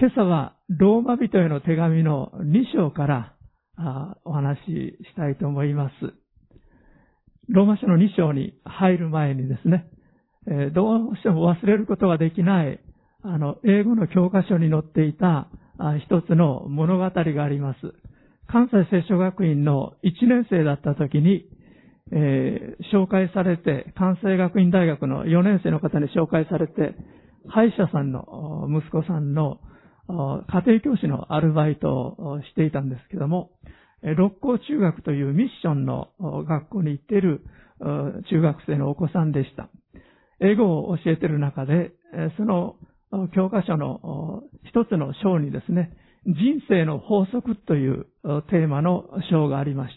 [0.00, 3.34] 今朝はローマ人への手紙の2章から
[4.24, 4.64] お話し
[5.04, 5.92] したいと思います。
[7.48, 9.86] ローマ書の2章に入る前にですね、
[10.74, 12.80] どうしても忘れることができない、
[13.22, 15.48] あの、英語の教科書に載っていた
[16.08, 17.78] 一つの物語があります。
[18.48, 21.44] 関西聖書学院の1年生だった時に、
[22.12, 26.96] えー、紹介されて、関西学院大学の4年生の方に紹介されて、
[27.48, 29.60] 歯医者さんの息子さんの
[30.48, 33.50] 家庭教師のアルバイトをしていたんですけども、
[34.02, 36.08] 六甲中学というミッションの
[36.46, 37.42] 学校に行っている
[37.80, 39.68] 中学生のお子さんでした。
[40.40, 41.92] 英語を教えている中で、
[42.36, 42.76] その
[43.34, 45.96] 教科書の一つの章にですね、
[46.26, 48.06] 人生の法則という
[48.50, 49.94] テーマの章がありまし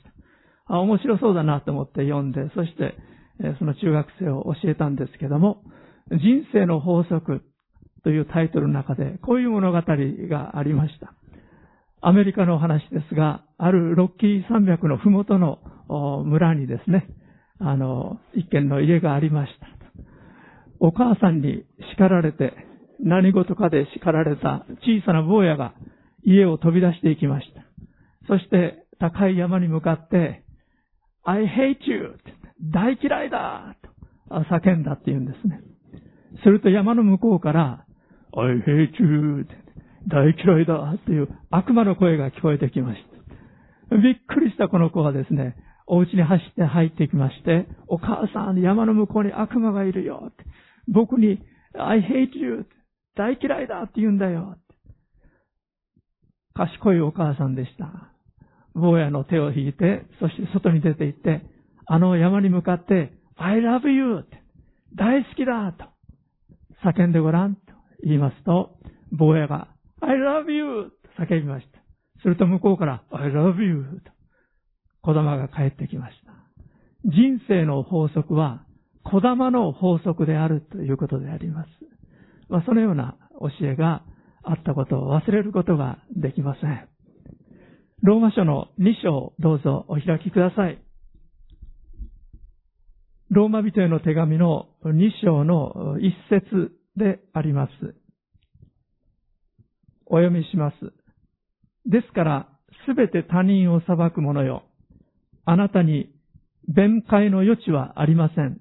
[0.68, 0.80] た。
[0.80, 2.96] 面白そうだなと思って読んで、そして
[3.60, 5.64] その中学生を教えたんですけども、
[6.10, 7.42] 人生の法則
[8.06, 11.16] というタイトルの中で、こういう物語がありました。
[12.02, 15.58] アメリカのお話ですが、あるロッキー山脈のふもとの
[16.24, 17.08] 村にですね、
[17.60, 19.68] あの、一軒の家がありました。
[20.80, 21.66] お母さんに
[21.98, 22.54] 叱られて、
[23.00, 25.74] 何事かで叱られた小さな坊やが
[26.24, 27.64] 家を飛び出していきました。
[28.28, 30.44] そして高い山に向かって、
[31.24, 32.20] I hate you!
[32.72, 33.76] 大嫌いだ
[34.30, 35.62] と叫んだって言うんですね。
[36.44, 37.85] すると山の向こうから、
[38.38, 39.48] I hate you!
[40.08, 43.02] 大嫌いだっていう悪魔の声が聞こえてきまし
[43.90, 43.96] た。
[43.96, 45.56] びっくりしたこの子はですね、
[45.88, 50.32] お家に走って入ってきまして、お母さん、山の向こうに悪魔がいるよ。
[50.92, 51.40] 僕に、
[51.78, 52.66] I hate you!
[53.16, 54.58] 大嫌いだって言うんだよ。
[56.54, 58.12] 賢いお母さんでした。
[58.74, 61.42] 坊やの手を引いて、そして外に出て行って、
[61.86, 64.26] あの山に向かって、I love you!
[64.96, 65.86] 大好きだと
[66.84, 67.58] 叫んでごらん
[68.06, 68.78] 言いますと、
[69.12, 69.68] 坊やが
[70.00, 70.92] I love you!
[71.18, 71.80] と叫びました。
[72.22, 74.02] すると向こうから I love you!
[74.06, 74.12] と
[75.02, 76.32] 子供が帰ってきました。
[77.04, 78.66] 人生の法則は
[79.04, 81.70] 子供の法則であるということであります。
[82.50, 84.04] まあ、そのような教えが
[84.44, 86.88] あったことを忘れることができません。
[88.02, 90.80] ローマ書の2章どうぞお開きください。
[93.30, 97.72] ローマ人への手紙の2章の一節であります。
[100.06, 100.76] お読みします。
[101.90, 102.50] ですから、
[102.88, 104.64] すべて他人を裁く者よ。
[105.46, 106.10] あなたに
[106.68, 108.60] 弁解の余地はありません。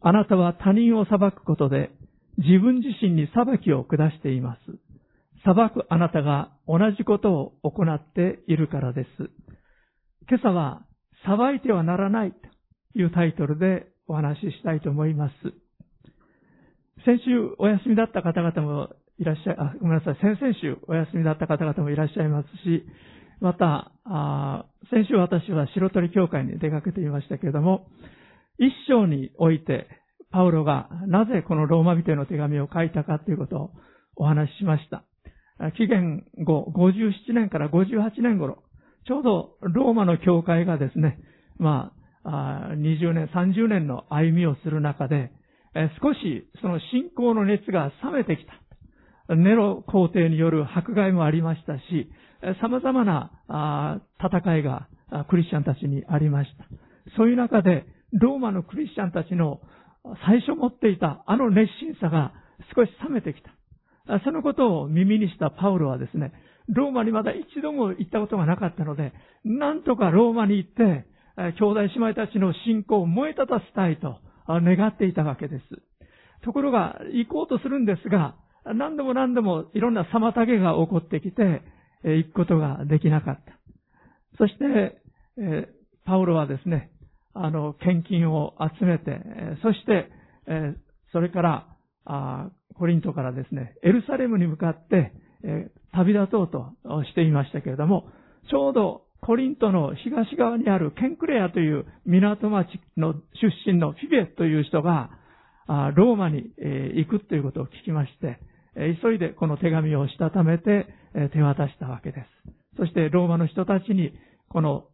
[0.00, 1.90] あなたは他人を裁くことで
[2.38, 4.60] 自分自身に裁きを下しています。
[5.44, 9.08] 裁くあなたが同じことを行っているからです。
[10.28, 10.82] 今朝は
[11.24, 15.34] 裁いてはならないというタイトルでお話ししたいと思います。
[17.04, 18.90] 先週お休みだった方々も
[19.22, 22.84] いらっしゃい、あ、ごめんなさい、先々週お休みだった方々もいらっしゃいますし、
[23.40, 27.86] また、あ先週私は白鳥教会に出かけていましたけれども、
[28.58, 29.86] 一章において、
[30.32, 33.70] パウロがなぜこのローマ人への手紙を書いたかということを
[34.16, 35.04] お話ししました。
[35.76, 38.64] 紀元後57年から58年頃、
[39.06, 41.18] ちょうどローマの教会がですね、
[41.58, 41.92] ま
[42.24, 45.30] あ、20年、30年の歩みをする中で、
[46.02, 48.61] 少しその信仰の熱が冷めてきた。
[49.28, 52.10] ネロ皇帝による迫害もありましたし、
[52.60, 54.88] 様々な戦いが
[55.28, 56.64] クリスチャンたちにありました。
[57.16, 59.60] そういう中で、ローマのクリスチャンたちの
[60.26, 62.32] 最初持っていたあの熱心さが
[62.74, 64.20] 少し冷めてきた。
[64.24, 66.32] そのことを耳にしたパウロはですね、
[66.68, 69.12] ローマにまだ一度も行ったことがなかったので、
[69.44, 71.06] なんとかローマに行って、
[71.36, 74.18] 兄弟姉妹たちの信仰を燃え立たせたいと
[74.48, 75.64] 願っていたわけです。
[76.44, 78.34] ところが、行こうとするんですが、
[78.64, 81.62] 何度も何度もいろんな妨げが起こってきて、
[82.04, 83.58] 行くことができなかった。
[84.38, 84.98] そして、
[86.04, 86.90] パウロはですね、
[87.34, 89.20] あの、献金を集めて、
[89.62, 90.10] そして、
[91.12, 91.66] それか
[92.04, 95.12] ら、コリントからですね、エルサレムに向かって、
[95.92, 96.72] 旅立とうと
[97.04, 98.08] していましたけれども、
[98.50, 103.20] ちょうどコリントの東側にあるケンクレアという港町の出
[103.66, 105.10] 身のフィベという人が、
[105.94, 106.50] ローマに
[106.96, 108.40] 行くということを聞きまして、
[108.74, 110.86] 急いでこの手紙をしたためて
[111.32, 112.76] 手渡したわけです。
[112.78, 114.12] そしてローマの人たちに
[114.48, 114.84] この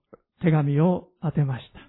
[0.42, 1.80] 手紙を当てました。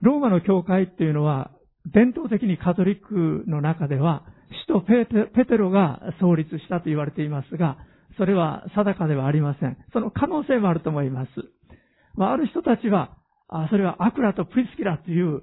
[0.00, 1.50] ローマの教会っていうのは
[1.86, 4.24] 伝統的にカトリックの中では
[4.66, 7.78] 首都ペテロが創立したと言われていますが、
[8.16, 9.76] それは定かではありません。
[9.92, 11.30] その可能性もあると思います。
[12.14, 13.16] まあ、ある人たちは、
[13.48, 15.42] あそれはアクラとプリスキラという、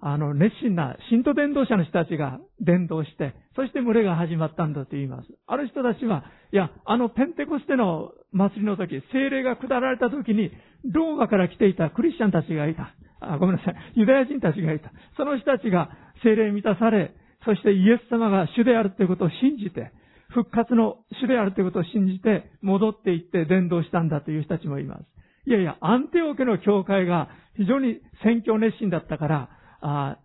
[0.00, 5.28] あの、熱心な信徒伝道者の人たちが伝道して、そして群れが始まったんだと言います。
[5.46, 10.50] ある人たちは、いや、あのペンテコステの祭りの時、精霊が下られた時に、
[10.90, 12.94] ローマから来ていたクリスチャンたちがいた。
[13.20, 13.76] あ、ごめんなさい。
[13.94, 14.90] ユダヤ人たちがいた。
[15.16, 15.90] その人たちが
[16.22, 17.14] 精霊満たされ、
[17.44, 19.92] そしてイエス様が主であるということを信じて、
[20.30, 25.04] 復活の主であるということを信じて、戻っていって伝道したんだという人たちもいます。
[25.44, 29.48] いやいや、アンテオ家の教会が非常に宣教熱心だったから、
[29.82, 30.18] あ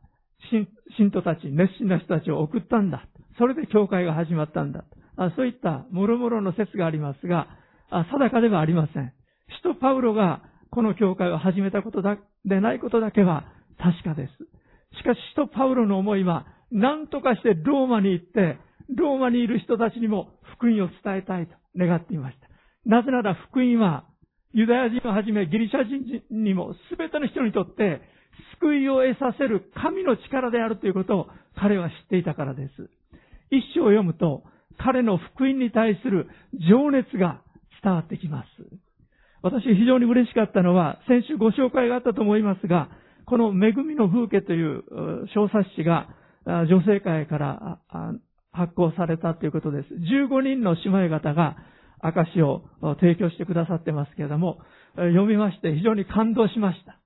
[0.98, 3.08] 信徒たち、熱心な人たちを送ったんだ。
[3.38, 4.86] それで教会が始まったんだ。
[5.18, 7.48] あそういった諸々の説がありますが、
[7.90, 9.14] あ定かではありません。
[9.62, 13.46] 使徒パウロがこの教会を始めたことだでないことだけは
[13.80, 14.32] 確かです。
[14.98, 18.58] しかし、使徒パウロの思いは、何とかしてローマに行って、
[18.96, 22.48] ローマにいる人たちにも福音を伝えたいと願っていました。
[22.86, 24.06] なぜなら福音は、
[24.54, 28.02] ユダヤ人をはじめギリシャ人にも全ての人にとって
[28.60, 32.90] 救いを得させる神の力であるということを彼は知っていたからです。
[33.50, 34.44] 一章を読むと
[34.78, 36.28] 彼の福音に対する
[36.70, 37.42] 情熱が
[37.84, 38.48] 伝わってきます。
[39.42, 42.90] 私非常に嬉しかったのは先週ご紹介があったと思いますが
[43.26, 44.84] この恵みの風景という
[45.34, 46.10] 小冊子が
[46.46, 47.80] 女性会から
[48.52, 49.88] 発行されたということです。
[49.94, 51.58] 15人の姉妹方が
[52.00, 52.64] 証を
[53.00, 54.60] 提供してくださってますけれども、
[54.96, 57.00] 読みまして非常に感動しました。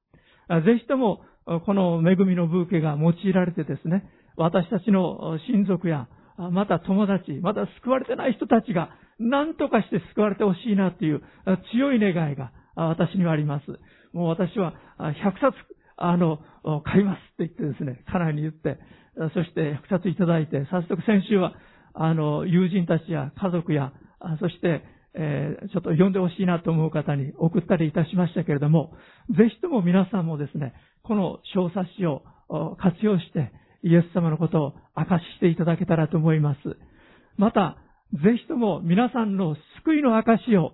[0.49, 1.21] ぜひとも、
[1.65, 6.07] この恵みのブーケが用いられてですね、私たちの親族や、
[6.37, 8.89] また友達、また救われてない人たちが
[9.19, 11.21] 何とかして救われてほしいなという
[11.73, 13.65] 強い願いが私にはあります。
[14.13, 15.55] もう私は100冊、
[15.97, 16.39] あの、
[16.83, 18.79] 買いますって言ってですね、家内に言って、
[19.33, 21.53] そして100冊いただいて、早速先週は、
[21.93, 23.93] あの、友人たちや家族や、
[24.39, 28.93] そして、えー、ちょっと読んでほしいなと思う方に送ったりいたしましたけれども、
[29.29, 30.73] ぜひとも皆さんもですね、
[31.03, 32.23] この小冊子を
[32.77, 33.51] 活用して、
[33.83, 36.59] イエス様のことを明かししていただけたらと思います。
[37.37, 37.77] また、
[38.13, 40.73] ぜひとも皆さんの救いの証を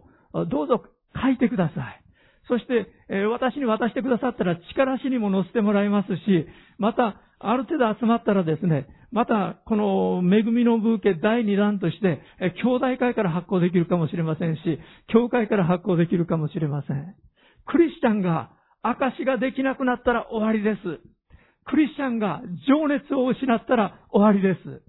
[0.50, 0.84] どうぞ
[1.16, 2.04] 書いてください。
[2.48, 2.88] そして、
[3.28, 6.48] 私に渡してくださったら力しにも載せてもらいますし、
[6.78, 12.22] また、ある程度集まったらですね、また、この恵みのブーケ第2弾として、
[12.64, 14.62] 兄弟会から発行できるかもしれませんし、
[15.08, 17.16] 教会から発行できるかもしれません。
[17.66, 18.52] クリスチャンが
[18.82, 21.00] 証ができなくなったら終わりです。
[21.66, 24.82] クリスチャンが情熱を失ったら終わりです。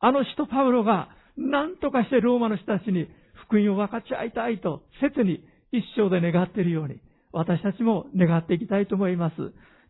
[0.00, 3.08] あの人パウロが何とかしてローマの人たちに
[3.46, 7.00] 福音を分かち合いたいと切に一生で願っているように、
[7.32, 9.34] 私たちも願っていきたいと思います。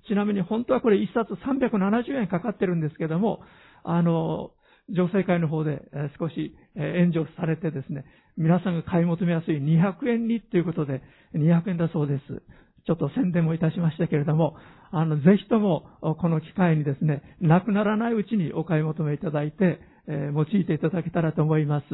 [0.08, 3.41] ちなみに本当はこれ一冊370円かかってるんですけども、
[3.85, 4.50] あの、
[4.88, 5.82] 女性会の方で
[6.19, 8.05] 少し援助されてですね、
[8.37, 11.02] 皆さんが買い求めやすい200円にということで
[11.35, 12.43] 200円だそうです。
[12.87, 14.56] ちょっと宣伝もいたしましたけれども、
[14.91, 21.85] あの、ぜひともこの機会にですね、なくならないうちにお買い求めいただいて、え用いていただけたらと思います。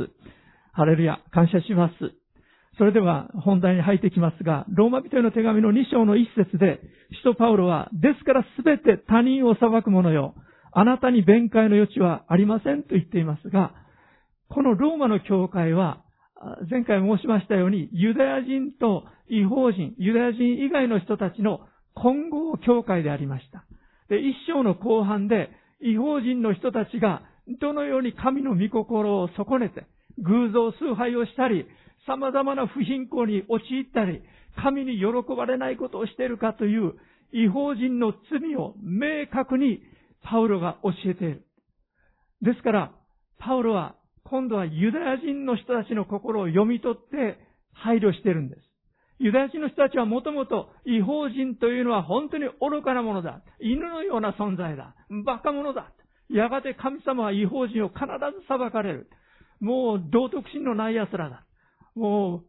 [0.72, 2.25] ハレルヤ、感謝します。
[2.78, 6.80] それでは本題に入ってきますが、ローマ人への手紙の2章の一節で、
[7.22, 10.34] 使徒パウロは、ですからすべて他人を裁く者よ、
[10.72, 13.72] あなたに弁解の余地はありませんと言っていますが、
[14.48, 16.02] このローマの教会は、
[16.70, 21.60] 前回申しましたように、ユダヤ人と違法人、ユダヤ人以外の人たちの
[21.94, 23.64] 混合教会でありました。
[24.10, 25.50] で、一章の後半で、
[25.80, 27.22] 違法人の人たちが、
[27.60, 29.86] どのように神の御心を損ねて、
[30.18, 31.66] 偶像崇拝をしたり、
[32.06, 34.22] 様々な不貧困に陥ったり、
[34.62, 36.94] 神に喜ばれないことをしているかという
[37.32, 39.82] 違法人の罪を明確に
[40.22, 41.46] パウロが教えている。
[42.42, 42.92] ですから、
[43.38, 47.38] パウロは今度はユダヤ人の人たちの心を読み取って
[47.72, 48.60] 配慮しているんです。
[49.18, 53.42] ユダヤ人の人たちはもともと違法人というのは本当に愚かなものだ。
[53.60, 54.94] 犬のような存在だ。
[55.08, 55.92] 馬鹿者だ。
[56.28, 59.08] やがて神様は違法人を必ず裁かれる。
[59.60, 61.45] もう道徳心のない奴らだ。
[61.96, 62.44] もう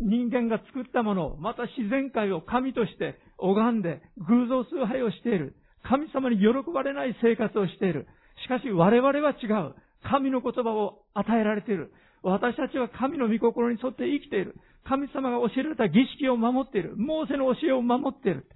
[0.00, 5.54] 人間が作ったものを、また自然界を神として拝んで偶像崇拝をしている。
[5.82, 8.06] 神様に喜ばれない生活をしている。
[8.44, 9.74] しかし我々は違う。
[10.02, 11.92] 神の言葉を与えられている。
[12.22, 14.56] 私たちは神の御心に沿って生きている。
[14.84, 16.94] 神様が教えられた儀式を守っている。
[16.96, 18.46] モーセの教えを守っている。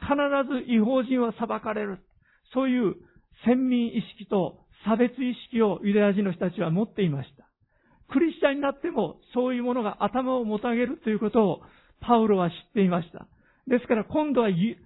[0.00, 0.14] 必
[0.66, 1.98] ず違法人は裁かれる。
[2.52, 2.96] そういう
[3.44, 7.48] 先民意識と差別意識をユダヤ人の人たちは持っていました。
[8.10, 11.60] クリスチャンになってもそういうものが頭をもたげるということを
[12.00, 13.26] パウロは知っていました。
[13.66, 14.76] ですから今度はユ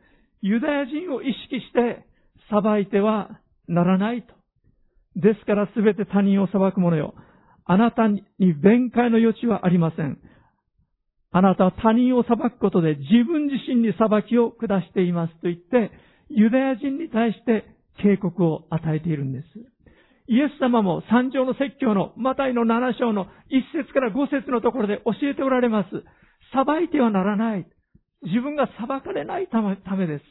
[0.60, 2.06] ダヤ人を意識して
[2.50, 4.34] 裁いてはならないと。
[5.16, 7.14] ですからすべて他人を裁く者よ。
[7.64, 10.18] あなたに弁解の余地はありません。
[11.30, 15.90] あなたは他人を裁くことで自分自身に裁きを下していますと言って、
[16.30, 17.66] ユダヤ人に対して
[18.00, 19.46] 警告を与えているんです。
[20.28, 25.88] イエス様も三条の説教のマタイの7章の1節から5節のところで教えておられます。
[26.52, 27.66] 裁いてはならない。
[28.22, 30.24] 自分が裁かれないためです。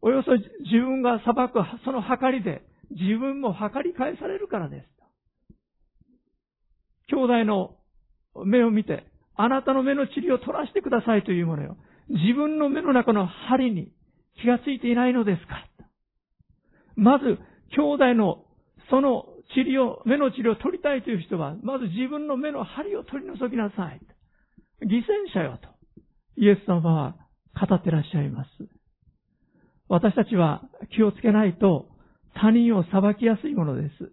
[0.00, 4.86] およそ自分が裁くその計りで自分も計り返されるからです。
[7.08, 7.76] 兄弟の
[8.44, 11.76] 目を見て、あなたの目の塵を取らせてくださいというものよ。
[12.08, 13.90] 自分の目の中の針に
[14.40, 15.66] 気がついていないのですか
[16.94, 17.38] まず、
[17.74, 18.44] 兄弟の
[18.90, 24.00] その塵を、目の塵を取りたいという人は、まず自分の目の針を取り除きなさい。
[24.82, 25.68] 犠牲者よと、
[26.36, 27.16] イエス様は
[27.68, 28.48] 語ってらっしゃいます。
[29.88, 30.62] 私たちは
[30.94, 31.86] 気をつけないと
[32.34, 34.12] 他人を裁きやすいものです。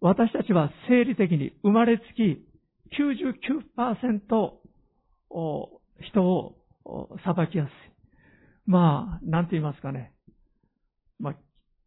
[0.00, 2.42] 私たちは生理的に生まれつき
[2.98, 4.20] 99%
[6.00, 6.56] 人を
[7.24, 7.70] 裁きやすい。
[8.66, 10.12] まあ、なんて言いますかね。
[11.18, 11.34] まあ、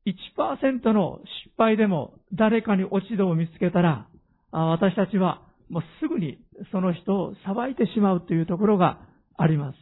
[0.05, 4.07] 1%の失敗でも誰かに落ち度を見つけたら、
[4.51, 6.37] 私たちはもうすぐに
[6.71, 8.99] その人を裁いてしまうというところが
[9.37, 9.77] あります。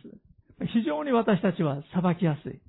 [0.68, 2.62] 非常に私たちは裁きやすい。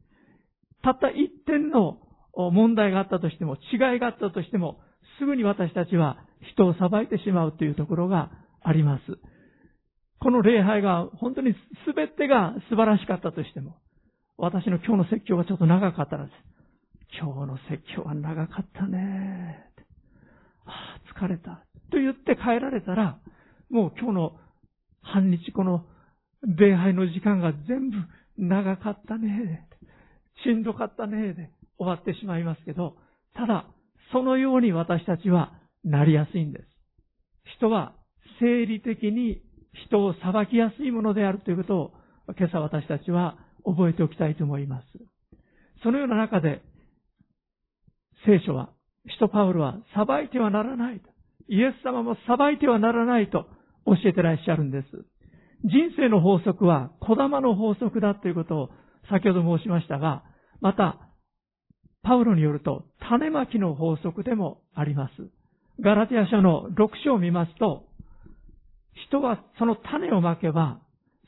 [0.83, 1.99] たった一点の
[2.35, 4.81] 問題があったとしても、違いがあったとしても、
[5.19, 6.19] すぐに私たちは
[6.55, 8.31] 人を裁いてしまうというところが
[8.63, 9.03] あります。
[10.21, 11.55] この礼拝が本当に
[11.95, 13.77] 全てが素晴らしかったとしても、
[14.39, 16.35] 私の今日の説教がちょっと長かったらです。
[17.21, 19.67] 今日の説教は長かったね。
[20.65, 21.65] ああ、疲れた。
[21.91, 23.19] と言って帰られたら、
[23.71, 24.33] もう今日の
[25.03, 25.85] 半日この
[26.43, 27.97] 礼拝の時間が全部
[28.39, 29.69] 長かったね。
[30.45, 31.35] しんどかったね。
[31.35, 32.97] で終わってしまいますけど、
[33.35, 33.67] ただ、
[34.13, 35.53] そのように私たちは
[35.85, 36.65] なりやすいんです。
[37.57, 37.95] 人は
[38.41, 39.43] 生理的に
[39.87, 41.93] 人を裁きやすいものであるということを
[42.39, 44.85] 今朝私たちは覚えておきたいと思います。
[45.83, 46.63] そのような中で
[48.27, 48.71] 聖書は、
[49.09, 51.09] 使徒パウルは裁いてはならないと。
[51.49, 53.47] イエス様も裁いてはならないと
[53.85, 54.87] 教えてらっしゃるんです。
[55.65, 58.71] 人生の法則は小玉の法則だということを
[59.11, 60.23] 先ほど申しましたが、
[60.61, 60.99] また
[62.03, 65.13] パウロによると、種まきの法則でもあります。
[65.81, 67.87] ガラティア書の6章を見ますと、
[69.09, 70.81] 人はその種をまけば、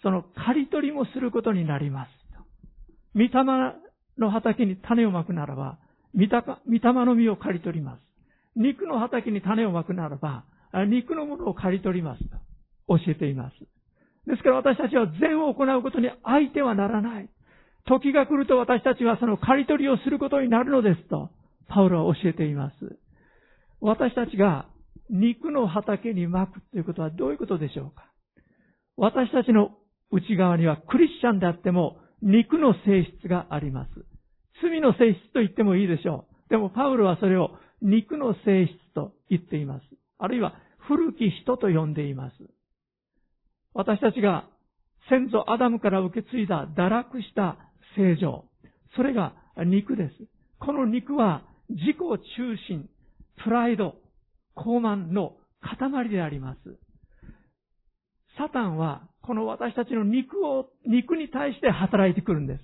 [0.02, 2.10] その刈り取りもすることになります。
[3.14, 3.30] 御霊
[4.18, 5.78] の畑に種をまくならば、
[6.14, 8.00] 御霊の実を刈り取ります。
[8.56, 10.44] 肉の畑に種をまくならば、
[10.86, 12.36] 肉のものを刈り取りますと
[12.88, 13.54] 教えています。
[14.26, 17.28] ですから私たちは善を行うことに相手はならない。
[17.86, 21.30] 時が来ると私たちはその刈り取りをすることになるのですと、
[21.68, 22.74] パウロは教えています。
[23.80, 24.66] 私たちが
[25.10, 28.06] 肉の畑に巻くということはどういうことでしょうか
[28.96, 29.76] 私たちの
[30.10, 33.90] 内側にはクリスチャンであっても肉の性質があります。
[34.62, 36.50] 罪の性質と言ってもいいでしょう。
[36.50, 37.50] でもパウロはそれを
[37.82, 39.82] 肉の性質と言っています。
[40.18, 42.34] あるいは古き人と呼んでいます。
[43.72, 44.48] 私たちが
[45.08, 47.58] 先祖アダムから受け継いだ堕落した
[47.96, 48.44] 正常。
[48.96, 49.34] それが
[49.66, 50.14] 肉です。
[50.60, 52.88] この肉は自己中心、
[53.42, 53.96] プライド、
[54.56, 56.58] 傲慢の塊であります。
[58.38, 62.60] サタンはこの私たちの肉を、肉に対して働いてくるんです。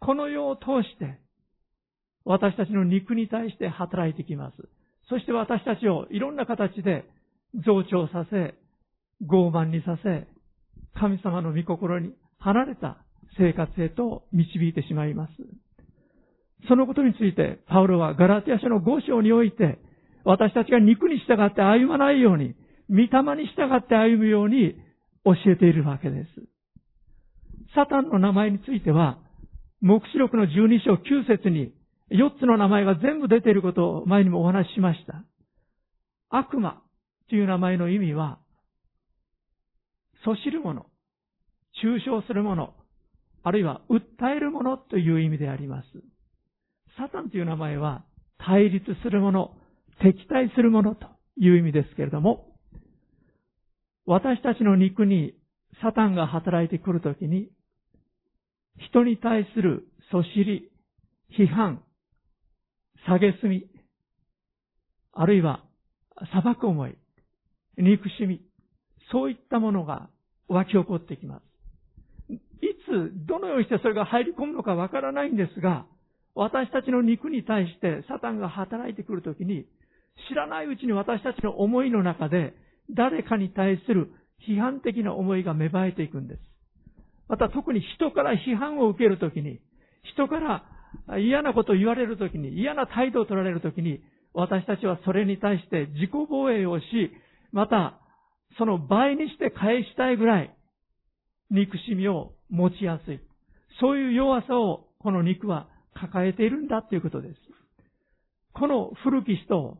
[0.00, 1.18] この世を通して
[2.24, 4.56] 私たちの肉に対して働いてきます。
[5.08, 7.04] そして私たちをいろんな形で
[7.64, 8.54] 増長させ、
[9.24, 10.26] 傲慢にさせ、
[10.98, 12.98] 神様の御心に離れた
[13.38, 15.32] 生活へと導いてしまいます。
[16.68, 19.78] そのことについて、パウロはガラティア書の5章において、
[20.24, 22.54] 私たちが肉に従って歩まないように、
[22.90, 24.74] 御霊に従って歩むように
[25.24, 26.28] 教えているわけです。
[27.76, 29.18] サタンの名前については、
[29.80, 31.72] 目視録の12章9節に
[32.10, 35.24] 4つの名前が全部出ていることを前にもお話ししました。
[36.30, 36.82] 悪魔
[37.28, 38.38] という名前の意味は、
[40.24, 40.86] そしるもの、
[41.82, 42.74] 抽象するもの、
[43.42, 45.86] あるいは訴えるものという意味であります。
[46.96, 48.04] サタンという名前は
[48.38, 49.54] 対立するもの、
[50.00, 51.06] 敵対するものと
[51.36, 52.56] いう意味ですけれども、
[54.06, 55.34] 私たちの肉に
[55.82, 57.48] サタンが働いてくるときに、
[58.78, 60.70] 人に対するそしり、
[61.38, 61.82] 批判、
[63.06, 63.66] 下げすみ、
[65.12, 65.64] あるいは
[66.32, 66.96] 裁く思い、
[67.78, 68.40] 憎しみ、
[69.10, 70.08] そういったものが
[70.48, 72.32] 湧き起こってきます。
[72.32, 72.38] い
[72.88, 75.86] つ、どのようにしてそれが入り込むのかわからないんですが、
[76.34, 79.66] 私たちの肉に対してサタンが働いてくるときに、
[80.28, 82.54] 知らないうちに私たちの思いの中で、
[82.90, 84.12] 誰かに対する
[84.48, 86.40] 批判的な思いが芽生えていくんです。
[87.28, 89.60] また特に人から批判を受けるときに、
[90.14, 90.64] 人から
[91.18, 94.00] 嫌なことを言われるときに、嫌な態度を取られるときに、
[94.34, 96.84] 私たちはそれに対して自己防衛をし、
[97.52, 97.98] また、
[98.58, 100.54] その倍にして返したいぐらい、
[101.50, 103.20] 憎しみを持ちやすい。
[103.80, 107.34] そういう弱さをこの肉は抱えているんだということです。
[108.52, 109.78] この古き人を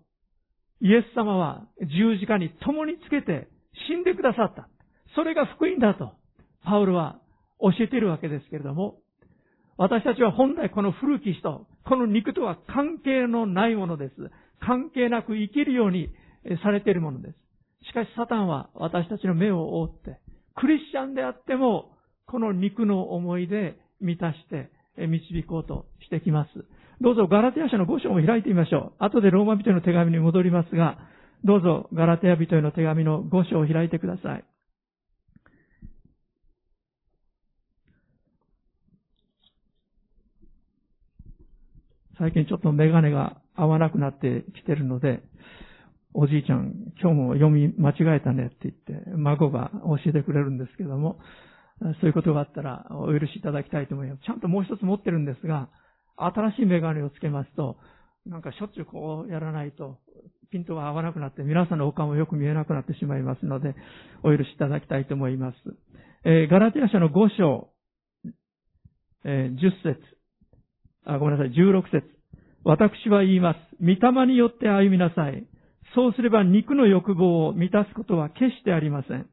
[0.80, 3.48] イエス様は十字架に共につけて
[3.88, 4.68] 死んでくださった。
[5.14, 6.12] それが福音だと、
[6.64, 7.18] パウルは
[7.60, 8.98] 教えているわけですけれども、
[9.78, 14.14] 私たちは本来この古き人、この肉とは関係のないものです。
[14.60, 16.08] 関係なく生きるように
[16.62, 17.34] されているものです。
[17.88, 20.18] しかしサタンは私たちの目を覆って、
[20.54, 21.92] クリスチャンであっても、
[22.26, 26.50] この肉の思いで満たして導こうとしてきます。
[27.00, 29.04] どうぞガラテヤ書の5章も開いてみましょう。
[29.04, 30.98] 後でローマ人への手紙に戻りますが、
[31.44, 34.44] どうぞガラテヤ人への手紙の5章を開いてください。
[42.18, 45.23] 最近ちょっとメガネが合わなくなってきてるので、
[46.14, 51.18] おじいちゃん、今日も読み間違えたねって言って、孫が教えてくれるんですけども、
[52.00, 54.23] そういうことがあったらお許しいただきたいと思います。
[54.25, 55.68] ちゃんともう一つ持ってるんですが、
[56.16, 57.76] 新しいメガネをつけますと、
[58.25, 59.99] なんかしょっちゅうこうやらないと、
[60.50, 63.75] ピントが合わなくなって、皆さんのお顔もよく見えなくなってしまいますので、
[64.23, 65.56] お許しいただきたいと思います。
[66.25, 67.68] えー、ガラティア書の5章、
[69.25, 70.15] えー、10節
[71.06, 72.02] あ、ごめんなさい、16節
[72.64, 73.58] 私は言います。
[73.80, 75.46] 御霊によって歩みなさい。
[75.94, 79.26] そうすれば肉の欲望を満たすことは決してありません。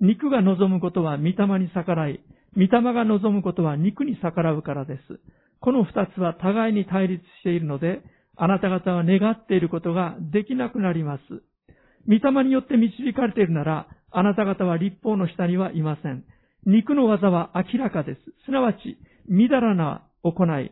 [0.00, 2.20] 肉が望むことは御霊に逆らい、
[2.56, 5.20] 御霊が望むことは肉に逆らうからです。
[5.60, 8.00] この二つは互いに対立しているので、
[8.36, 11.22] あなた方は願っていることができなくなります。
[12.08, 16.24] 御霊によって導かれているなら、あなた方は立法の下にはいません。
[16.66, 18.20] 肉の技は明らかです。
[18.46, 18.96] すなわち、
[19.28, 20.70] みだらな行い、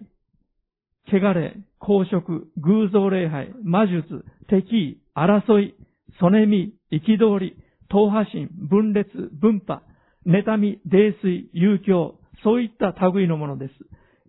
[1.07, 5.75] 汚れ、公職、偶像礼拝、魔術、敵意、争い、
[6.19, 7.57] そねみ、憤り、
[7.89, 9.83] 党派心、分裂、分派、
[10.27, 13.73] 妬み、泥酔、遊興、そういった類のものです。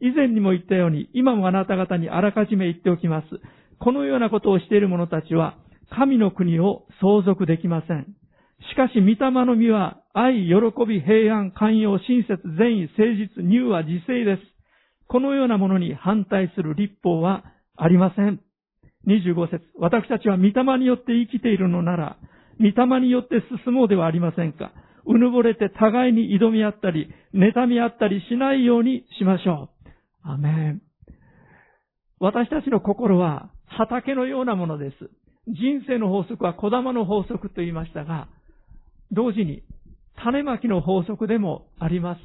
[0.01, 3.27] 以前にも言ったように、今もあなた方にあらかじめ言っておきます。
[3.79, 5.57] このようなことをしている者たちは、
[5.91, 8.07] 神の国を相続できません。
[8.71, 14.50] しかし、御霊の実は、愛、喜び、平安、寛容、親切、善意、誠実、乳は自制です。
[15.11, 17.43] このようなものに反対する立法は
[17.75, 18.39] ありません。
[19.07, 22.17] 25節私たちは御霊によって生きているのなら、
[22.61, 24.71] 御霊によって進もうではありませんか。
[25.05, 30.29] うぬぼれて互いに挑み合ったり、妬み合ったりしないようにしましょう。
[30.29, 30.81] アメン。
[32.21, 34.95] 私たちの心は畑のようなものです。
[35.47, 38.29] 人生の法則は小玉の法則と言いましたが、
[39.11, 39.61] 同時に
[40.23, 42.21] 種まきの法則でもあります。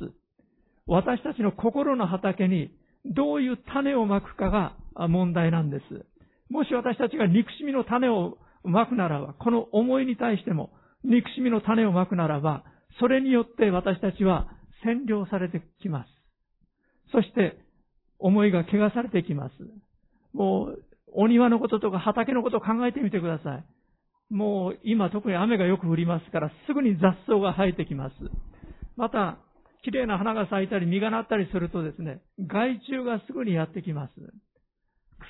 [0.86, 2.70] 私たちの心の畑に
[3.04, 4.76] どういう種をまくかが
[5.08, 6.06] 問題なんです。
[6.48, 10.70] もし私たちが憎しみの種をまくならば、この思いに対しても
[11.04, 12.64] 憎しみの種をまくならば、
[13.00, 14.48] それによって私たちは
[14.84, 16.08] 占領されてきます。
[17.12, 17.58] そして
[18.18, 19.52] 思いが汚されてきます。
[20.32, 23.64] もう、お庭のこととか畑のことを考えてみてください。
[24.28, 28.14] もう今特に雨がよく降りますからすぐに雑草が生えてきます。
[28.96, 29.38] また、
[29.86, 34.14] 綺麗な花が咲いたり実がなったりするとですね、害虫がすぐにやってきます。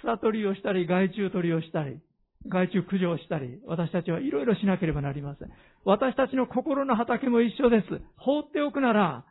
[0.00, 2.00] 草取りをしたり、害虫取りをしたり、
[2.48, 5.52] 害虫駆除をしたり、私たちはいろいろしなければなりません。
[5.84, 8.00] 私たちの心の畑も一緒です。
[8.16, 9.26] 放っておくなら、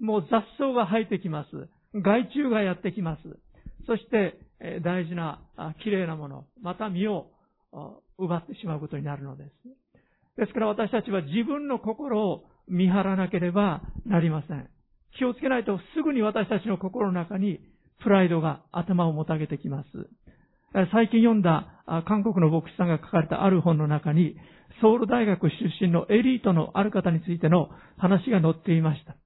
[0.00, 1.68] もう雑草が生えてきます。
[1.94, 3.22] 害虫がやってきます。
[3.86, 4.40] そして、
[4.82, 5.40] 大事な、
[5.84, 7.30] 綺麗なもの、また身を
[8.18, 9.50] 奪ってしまうことになるのです。
[10.36, 14.68] ですから私たちは自分の心を見張らなければなりません。
[15.18, 17.60] 気をつけないとすぐに私たちの心の中に
[18.02, 19.88] プライドが頭をもたげてきます。
[20.92, 24.36] 最近読んだ韓国の牧師さんが書かれたある本の中に、
[24.80, 29.16] ソウル大学出身のエリートのある方についての話が載っていました。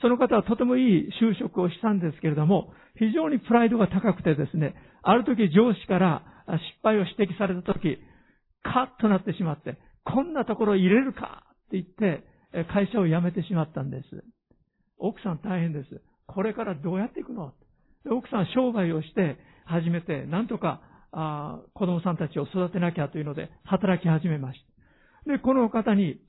[0.00, 7.98] その方はとてもいい就職をしたんですけれども、非常にプライドが高くてですね、ある時上司から失敗を指摘された時、
[8.62, 12.24] カッとなってしまって、こんなところ入れるかって言って、
[12.72, 14.24] 会社を辞めてしまったんです。
[14.98, 16.00] 奥さん大変です。
[16.26, 17.52] これからどうやっていくの？
[18.10, 24.60] 奥さん商売をして始めて、なんとかあ子供さんたちを育てなきゃというので働き始めまし
[25.26, 25.32] た。
[25.32, 26.20] で、この方に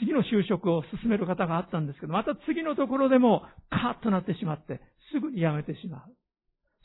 [0.00, 4.80] 次の就職を進める方があったんですけど、また次のところでもカーッとなってしまって、
[5.12, 6.00] すぐに辞めてしまう。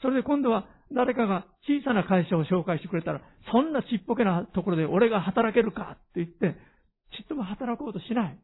[0.01, 6.55] それで今度は誰かが小さな会社を紹介してくれたら、そんなちっぽけなところで俺が働けるかって言って、
[7.17, 8.39] ちっとも働こうとしない。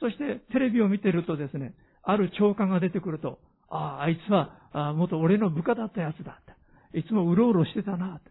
[0.00, 6.44] そしてテレビを見てるとですね、ある長官が出てくると、ああ、あいつは、あ元俺の部下だったやつだっ
[6.92, 6.98] て。
[6.98, 8.30] いつもうろうろしてたなって。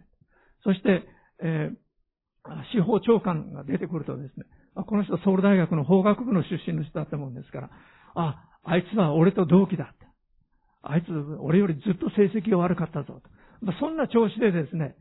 [0.64, 1.04] そして、
[1.44, 7.70] えー、司法長官が出てくるとですね、この人ソウル大学の法学部の出身の人だったもんですから、
[8.16, 10.06] あ、あいつは俺と同期だって。
[10.82, 11.06] あいつ、
[11.40, 13.22] 俺よりずっと成績が悪かったぞ
[13.64, 13.72] と。
[13.80, 14.96] そんな調子でですね、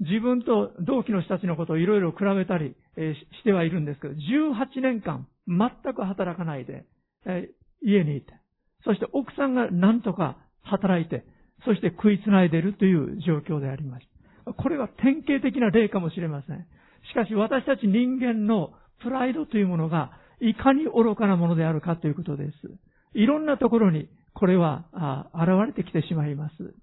[0.00, 6.86] 自分と同期の人たちのことをいろいろ比べたりしてはいるんですけど、18年間全く働かないで、
[7.82, 8.32] 家にいて、
[8.84, 11.24] そして奥さんが何とか働いて、
[11.66, 14.06] そして食いつないでいるという状況でありまし
[14.46, 14.54] た。
[14.54, 16.66] これは典型的な例かもしれません。
[17.10, 22.52] しかし私たち人間のプライドというものがいかに愚かなものであるかということです。
[23.12, 24.86] いろんなところにこれは
[25.34, 26.74] 現れてきてしまいます。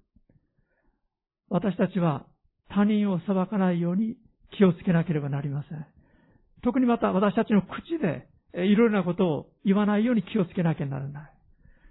[1.48, 2.26] 私たちは
[2.70, 4.16] 他人を裁かないように
[4.56, 5.86] 気をつけなければなりません。
[6.62, 11.32] 特にまた私たちの口でいろいろなことを言わないように気をつけなきゃならない。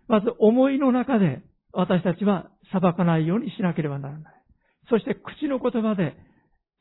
[0.07, 1.41] まず思いの中で
[1.73, 4.33] 私たちは裁かないようにしなければならない。
[4.89, 6.15] そして口の言葉で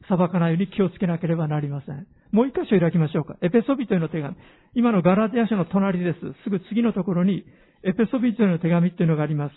[0.09, 2.07] 裁かないように気をつけなければなりません。
[2.33, 3.37] もう一箇所開きましょうか。
[3.43, 4.37] エペソビトへの手紙。
[4.75, 6.19] 今のガラティア書の隣です。
[6.45, 7.45] すぐ次のところに、
[7.83, 9.55] エペソビトへの手紙っていうのがあります。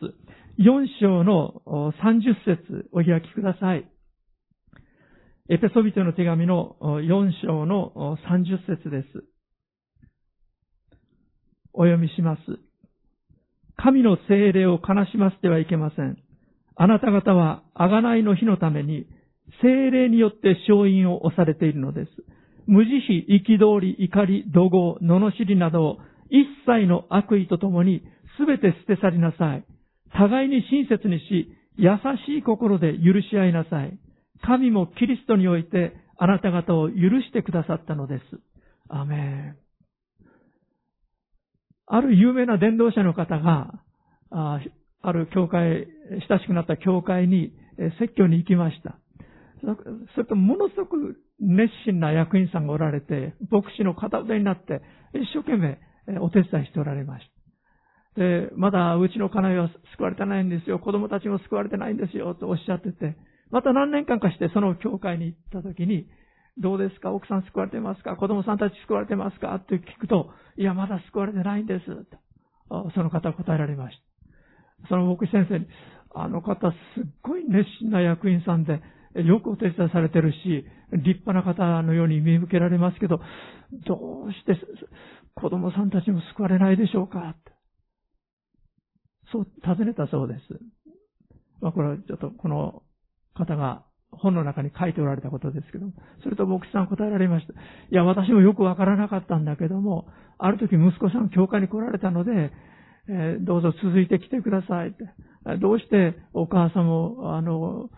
[0.60, 1.62] 4章の
[2.02, 3.86] 30節お開きください。
[5.52, 9.08] エペソビトの手紙の4章の30節です。
[11.74, 12.42] お読みします。
[13.76, 16.18] 神の精霊を悲しませてはいけません。
[16.76, 19.08] あなた方は、あがないの日のために、
[19.64, 22.12] 精霊によって勝因を押されているのです。
[22.68, 22.92] 無慈
[23.28, 25.98] 悲、憤り、怒り、怒号、罵りなどを
[26.30, 28.04] 一切の悪意とともに
[28.38, 29.66] 全て捨て去りなさい。
[30.14, 33.98] 互いに親切にし、優しい心で許し合いなさい。
[34.44, 38.24] 神もキリストにおいてあなた方を許してくださったのです。
[38.90, 39.58] アメン。
[41.88, 43.74] ある有名な伝道者の方が、
[44.32, 44.60] あ
[45.02, 45.88] ある教会、
[46.30, 47.54] 親しくなった教会に
[48.00, 49.00] 説教に行きました。
[50.16, 54.82] それとものすごく熱心な役員さんがおられて、牧師の片腕になって
[55.14, 55.80] 一生懸命
[56.20, 57.26] お手伝いしておられまし
[58.16, 58.22] た。
[58.22, 60.80] で、まだうちの家内は救われてないんですよ。
[60.80, 62.36] 子供たちも救われてないんですよ。
[62.36, 63.16] とおっしゃってて、
[63.52, 66.08] また何年間かしてその教会に行った時に、
[66.58, 67.12] どうですか？
[67.12, 68.16] 奥さん救われてますか？
[68.16, 69.56] 子供さんたち救われてますか？
[69.56, 71.86] って聞くと、いや、まだ救われてないんです。
[71.86, 73.98] とその方は答えられまし
[74.84, 74.88] た。
[74.90, 75.68] その牧師先生に、
[76.14, 78.82] あの方すっごい熱心な役員さんで、
[79.16, 83.20] よくお手伝いされてるし、立派な方のように見受けられますけど、
[83.88, 84.60] どうして
[85.36, 87.36] 子供さんたちも救われないでしょうか？
[89.32, 90.40] そう尋ねたそうです。
[91.62, 92.84] まあ、これはちょっとこの
[93.40, 95.88] 方が本の中に書いておられたことですけど、
[96.24, 97.54] それと牧師さん答えられました。
[97.54, 97.56] い
[97.92, 102.52] や、私もよくわからなかったんだけども、ある時息子さん教会に来られたので、
[103.08, 104.98] えー、どうぞ続いてきてくださいって。
[105.60, 107.90] どうしてお母さんも、あの、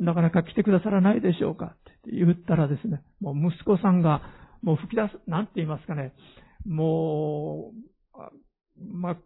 [0.00, 4.22] なかなか来てくださらないでしょうかって言ったらですね、もう息子さんが、
[4.62, 6.12] もう吹き出す、なんて言いますかね、
[6.66, 7.72] も
[8.14, 9.16] う、ま、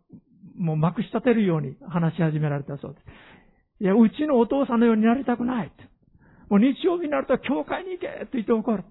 [0.57, 3.05] もうまくし立てるように話し始められたそうです。
[3.81, 5.73] いや、うちのお父さんのようになりたくない。
[6.49, 8.85] もう日曜日になると教会に行けと言って怒る。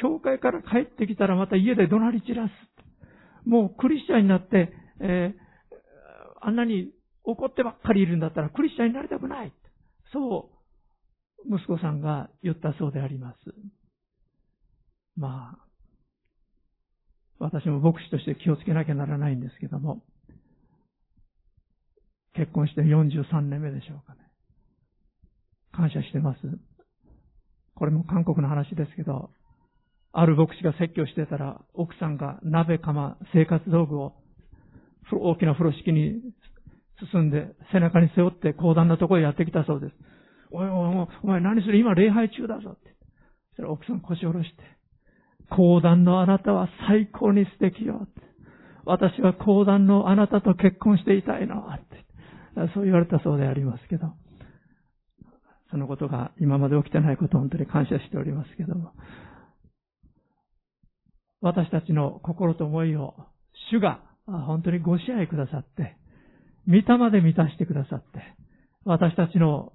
[0.00, 2.50] 教会から帰ってきたらまた家で怒鳴り散らす。
[3.48, 6.90] もうクリスチャンになって、えー、あんなに
[7.24, 9.52] 怒ってばっかりいるんだったらクリスチャンになりたくない。
[10.12, 10.50] そ
[11.46, 13.38] う、息子さんが言ったそうであります。
[15.16, 15.70] まあ、
[17.38, 20.02] 私も牧師として気をつけなきゃならないんですけども、
[22.34, 24.19] 結婚して43年目でしょうかね。
[25.80, 26.40] 感謝してます。
[27.74, 29.30] これも韓国の話ですけど、
[30.12, 34.12] ある牧師が説教してたら、奥さんが鍋釜、生活道具を
[35.10, 36.20] 大きな風呂敷に
[37.12, 39.94] 進んで、背中に背負って講談のところへやってきたそうです。
[40.50, 41.78] おいおいお前何する？
[41.78, 42.94] 今礼拝中だぞって。
[43.50, 44.56] そしたら奥さん腰下ろして、
[45.48, 48.20] 講談のあなたは最高に素敵よって。
[48.84, 52.04] 私は講談のあなたと結婚していたいのって。
[52.74, 54.12] そう言われたそうでありますけど。
[55.70, 58.92] そのことが今まで起きてないことを本当に感謝しておりますけども。
[61.40, 63.14] 私たちの心と思いを
[63.70, 65.96] 主が本当にご支配くださって、
[66.66, 68.06] 御霊で満たしてくださって、
[68.84, 69.72] 私たちの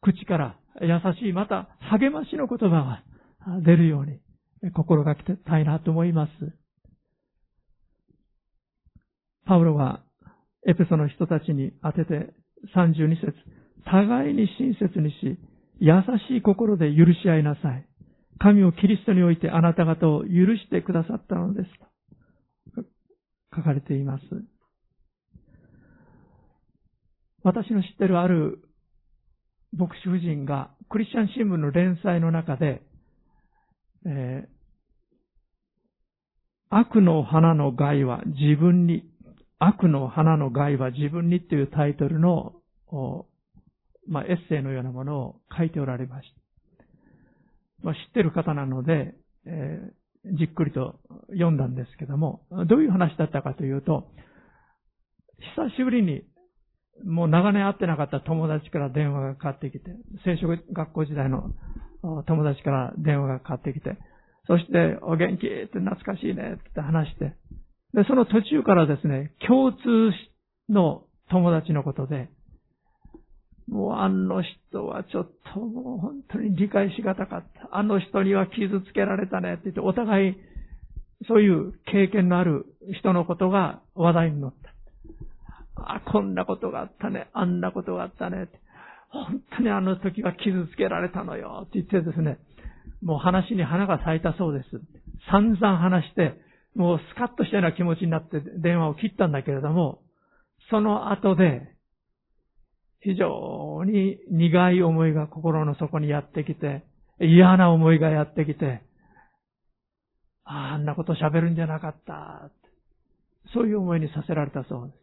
[0.00, 0.88] 口から優
[1.20, 3.02] しい、また励ましの言葉
[3.46, 4.20] が出るように
[4.72, 6.30] 心がけたいなと思います。
[9.46, 10.02] パウロは
[10.66, 12.34] エペソの人たちに当てて
[12.76, 13.32] 32節
[13.90, 15.38] 互いに親切にし、
[15.80, 15.92] 優
[16.28, 17.86] しい心で許し合いなさい。
[18.38, 20.28] 神をキリストにおいてあなた方を許
[20.62, 21.68] してくださったのです。
[22.74, 22.84] と
[23.56, 24.24] 書かれています。
[27.42, 28.60] 私の知ってるある
[29.72, 32.82] 牧師夫人がクリスチャン新聞の連載の中で、
[34.06, 34.58] えー、
[36.70, 39.04] 悪の花の害は自分に、
[39.58, 42.54] 悪の花の害は自分にっていうタイトルの、
[44.08, 46.38] まあ、エッセイのようなものを書いておられました。
[47.82, 49.14] まあ、知ってる方なので、
[49.46, 50.98] えー、じっくりと
[51.30, 54.08] 読んだんですけども、どういう話だったかというと、
[55.56, 56.22] 久しぶりに、
[57.04, 59.92] もう長年会ってなかった友達から電話がかかってきて、
[60.24, 61.52] 聖書学校時代の
[62.26, 63.96] 友達から電話がかかってきて、
[64.46, 67.36] そして、お元気って懐かしいねって話して、
[67.94, 69.78] で、その途中からですね、共通
[70.68, 72.30] の友達のことで、
[73.68, 77.76] もうあの人はちょっともう本当に理解しがたかった。
[77.76, 80.36] あの人には傷つけられたねって言って、お互い
[81.26, 82.66] そういう経験のある
[83.00, 85.94] 人のことが話題になった。
[85.96, 88.58] あ、こんなことがあったね、あんなことがあったねって。
[89.10, 92.38] 本当にあの時は傷つけられたのよって言ってですね、
[93.02, 94.68] もう話に花が咲いたそうです。
[95.30, 96.34] 散々話して、
[96.74, 100.00] もうスカッとしたような気持ちになって電話を切ったんだけれども、
[100.70, 101.62] その後で、
[103.00, 106.84] 非常に苦い思いが心の底にやってきて、
[107.20, 108.82] 嫌な思いがやってきて、
[110.44, 112.50] あんなこと喋るんじゃなかった。
[113.54, 114.98] そういう思いにさせられたそうです。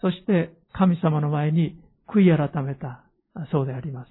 [0.00, 3.04] そして神様の前に悔い改めた
[3.50, 4.08] そうであります。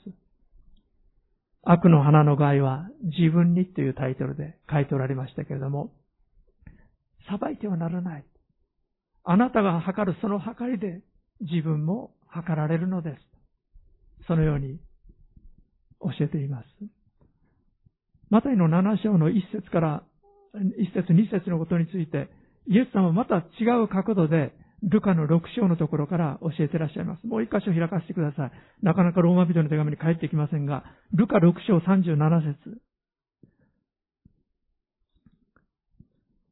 [1.63, 5.91] 悪の花の害は自分にというタイトルで書いておられましたけれども、
[7.27, 8.25] 裁いてはならない。
[9.23, 11.01] あなたが測るその測りで
[11.41, 14.25] 自分も測られるのです。
[14.27, 14.79] そのように
[16.01, 16.65] 教えています。
[18.29, 20.03] マタイの7章の1節から
[20.55, 22.29] 1節2節のことについて、
[22.67, 27.25] イエス様はまた違う角度でルカの6章のところから教えてらっしゃいます。
[27.25, 28.51] もう一箇所開かせてください。
[28.81, 32.81] なかなかローマ人の手紙に帰ってきませんが、ルカ6章37節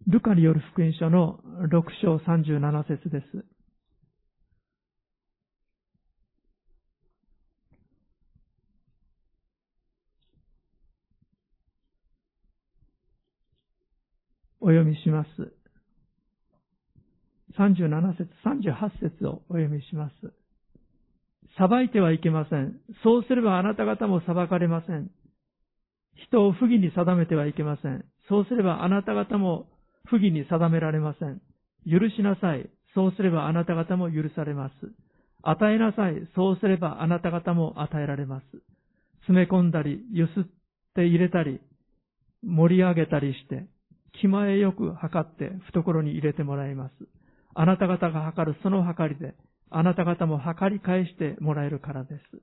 [0.07, 1.39] ルカによる福音書の
[1.71, 3.45] 6章37節です。
[14.63, 15.29] お読みします。
[17.59, 20.13] 37節、38節をお読みします。
[21.57, 22.79] 裁いてはいけません。
[23.03, 25.11] そうすればあなた方も裁かれません。
[26.15, 28.05] 人を不義に定めてはいけません。
[28.29, 29.67] そうすればあなた方も
[30.07, 31.41] 不義に定められません。
[31.85, 32.69] 許しなさい。
[32.95, 34.73] そうすればあなた方も許されます。
[35.41, 36.25] 与えなさい。
[36.35, 38.45] そうすればあなた方も与えられます。
[39.27, 40.43] 詰め込んだり、ゆすっ
[40.95, 41.59] て入れたり、
[42.45, 43.67] 盛り上げたりして、
[44.19, 46.93] 気前よく測って懐に入れてもらいます。
[47.55, 49.35] あなた方が測るその測りで、
[49.69, 52.41] あなた方も測り返してもらえるからです。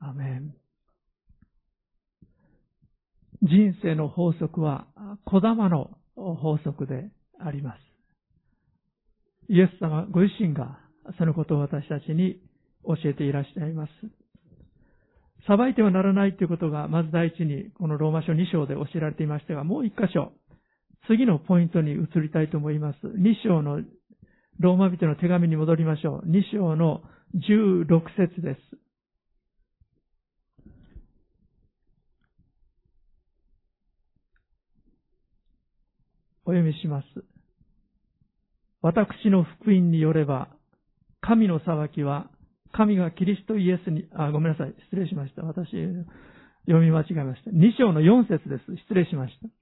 [0.00, 0.54] アメン。
[3.42, 4.86] 人生の法則は
[5.24, 7.78] 小玉の法則であります。
[9.48, 10.78] イエス様ご自身が
[11.18, 12.40] そのことを私たちに
[12.84, 13.90] 教えていらっしゃいます。
[15.46, 20.32] 裁いてはならないということが、まず第一にこのローマ書2章で教えられていましたが、もう一箇所、
[21.06, 22.98] 次のポイントに移りたいと思います。
[23.06, 23.80] 2章の
[24.58, 26.28] ローマ人の手紙に戻りましょう。
[26.28, 27.02] 2章の
[27.34, 27.86] 16
[28.16, 28.60] 節です。
[36.44, 37.06] お読みします。
[38.82, 40.48] 私の福音によれば、
[41.20, 42.30] 神の裁きは、
[42.72, 44.74] 神がキリストイエスに、あ、ごめんなさい。
[44.90, 45.42] 失礼しました。
[45.42, 45.70] 私、
[46.66, 47.50] 読み間違えました。
[47.50, 48.76] 2章の4節です。
[48.82, 49.59] 失礼しました。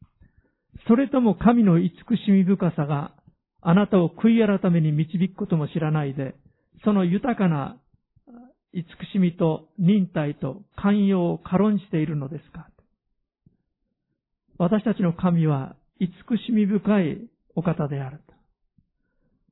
[0.87, 1.93] それとも神の慈
[2.25, 3.13] しみ深さが
[3.61, 6.35] あなたを悔い改めに導くことも知らないで、
[6.85, 7.77] その豊かな
[8.73, 12.69] 慈しみと忍耐と寛容を軽んじているのですか？
[14.59, 16.13] 私たちの神は慈
[16.47, 17.19] しみ深い
[17.55, 18.21] お方である。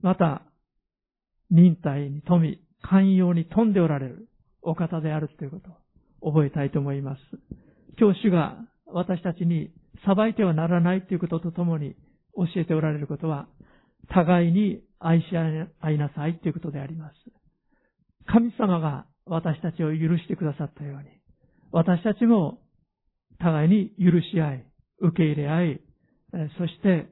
[0.02, 0.42] また、
[1.50, 4.28] 忍耐に富み、寛容に富んでおられる
[4.62, 5.70] お方であるということ
[6.20, 7.20] を覚えたいと思います。
[7.98, 9.70] 教師が私たちに
[10.04, 11.94] 裁いてはならないということとともに
[12.36, 13.48] 教えておられることは、
[14.08, 17.14] 互いに愛し合いなさいということであります。
[18.26, 21.08] 神様が私たちを許してくださったように、
[21.72, 22.60] 私たちも
[23.38, 24.66] 互いに許し合い、
[25.00, 25.80] 受け入れ合い、
[26.58, 27.08] そして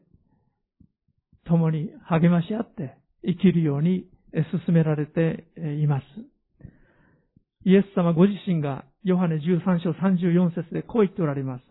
[1.45, 4.07] 共に励まし合って生きるように
[4.67, 5.47] 進められて
[5.81, 6.05] います。
[7.65, 11.63] イエス様ご自身がヨハネ13章34節でこう言っておられます。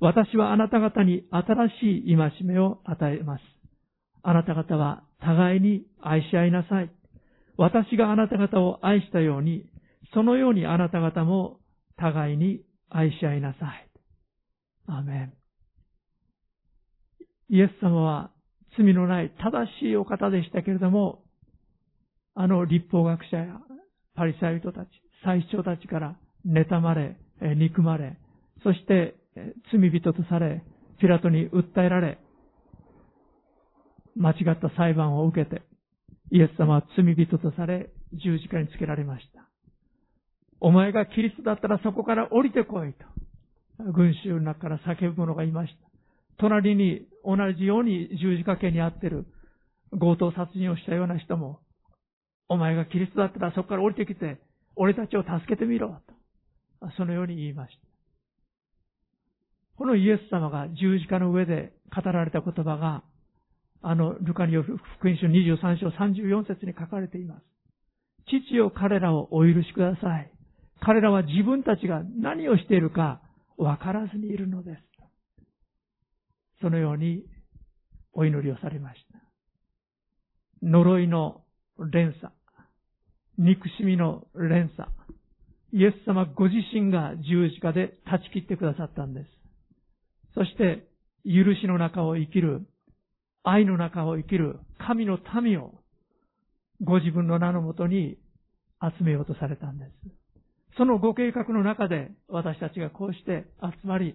[0.00, 3.42] 私はあなた方に新しい戒めを与えます。
[4.22, 6.90] あなた方は互いに愛し合いなさい。
[7.56, 9.66] 私があなた方を愛したように、
[10.12, 11.58] そのようにあなた方も
[11.96, 13.88] 互いに愛し合いなさい。
[14.86, 15.32] アメン。
[17.48, 18.30] イエス様は
[18.76, 21.22] 罪のない正しいお方でしたけれども、
[22.34, 23.60] あの立法学者や
[24.14, 24.88] パリサイ人たち、
[25.24, 27.16] 最長たちから妬まれ、
[27.56, 28.16] 憎まれ、
[28.62, 29.14] そして
[29.72, 30.62] 罪人とされ、
[31.00, 32.18] ピラトに訴えられ、
[34.16, 35.62] 間違った裁判を受けて、
[36.30, 39.46] イエス様は罪人とされ、十字架につけられました。
[40.60, 43.04] お前がキリストだったらそこから降りてこいと、
[43.92, 45.88] 群衆の中から叫ぶ者がいました。
[46.38, 49.26] 隣に同じように十字架家にあってる
[49.92, 51.60] 強盗殺人をしたような人も、
[52.48, 54.38] お前がキリストだったらそこから降りてきて、
[54.76, 56.00] 俺たちを助けてみろ
[56.80, 57.86] と、そのように言いました。
[59.78, 63.02] このイエス様が十字架の上で語られた言葉が、
[63.82, 67.42] あの、ルカによる福音書23章34節に書かれています。
[68.26, 70.30] 父よ彼らをお許しください。
[70.80, 73.20] 彼らは自分たちが何をしているか
[73.56, 74.86] 分からずにいるのです。
[76.60, 77.22] そのように
[78.12, 79.18] お祈りをされました。
[80.62, 81.42] 呪いの
[81.78, 82.32] 連鎖、
[83.38, 84.88] 憎しみの連鎖、
[85.72, 89.26] イエス様ご自身が十字架で断ち切ってくださったんです。
[90.34, 90.86] そして、
[91.24, 92.66] 許しの中を生きる、
[93.42, 95.74] 愛の中を生きる神の民を
[96.82, 98.16] ご自分の名のもとに
[98.98, 99.90] 集めようとされたんです。
[100.78, 104.14] そのご計画の中で私たちがこうして集まり、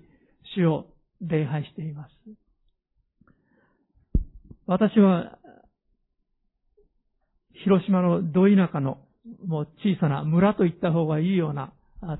[0.56, 0.88] 主を
[1.22, 2.12] 礼拝しています。
[4.66, 5.38] 私は、
[7.64, 8.98] 広島のど田舎の
[9.46, 11.72] もう小さな村と言った方がいいような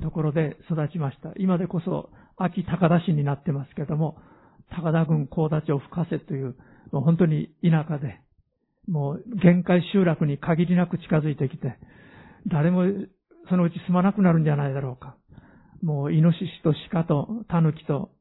[0.02, 1.32] ところで育ちました。
[1.38, 4.18] 今でこそ秋高田市になってますけども、
[4.70, 6.56] 高田郡高田町深瀬という、
[6.92, 8.20] もう本当に田舎で、
[8.88, 11.78] もう限界集落に限りなく近づいてきて、
[12.48, 12.84] 誰も
[13.50, 15.16] そのうち住まなくなるんじゃないだろうか。
[15.82, 18.12] もうイノシシと鹿とタヌキと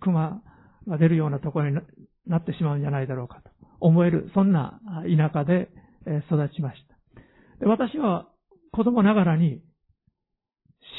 [0.00, 0.40] 熊
[0.86, 1.78] が出るようなところに
[2.26, 5.68] なってしまうんじゃないだろうかと思える、そんな田舎で
[6.30, 6.87] 育ちました。
[7.60, 8.28] 私は
[8.72, 9.62] 子供ながらに、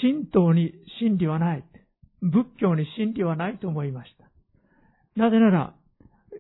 [0.02, 1.64] 神道に真理はない。
[2.22, 4.30] 仏教に真理はないと思いました。
[5.16, 5.74] なぜなら、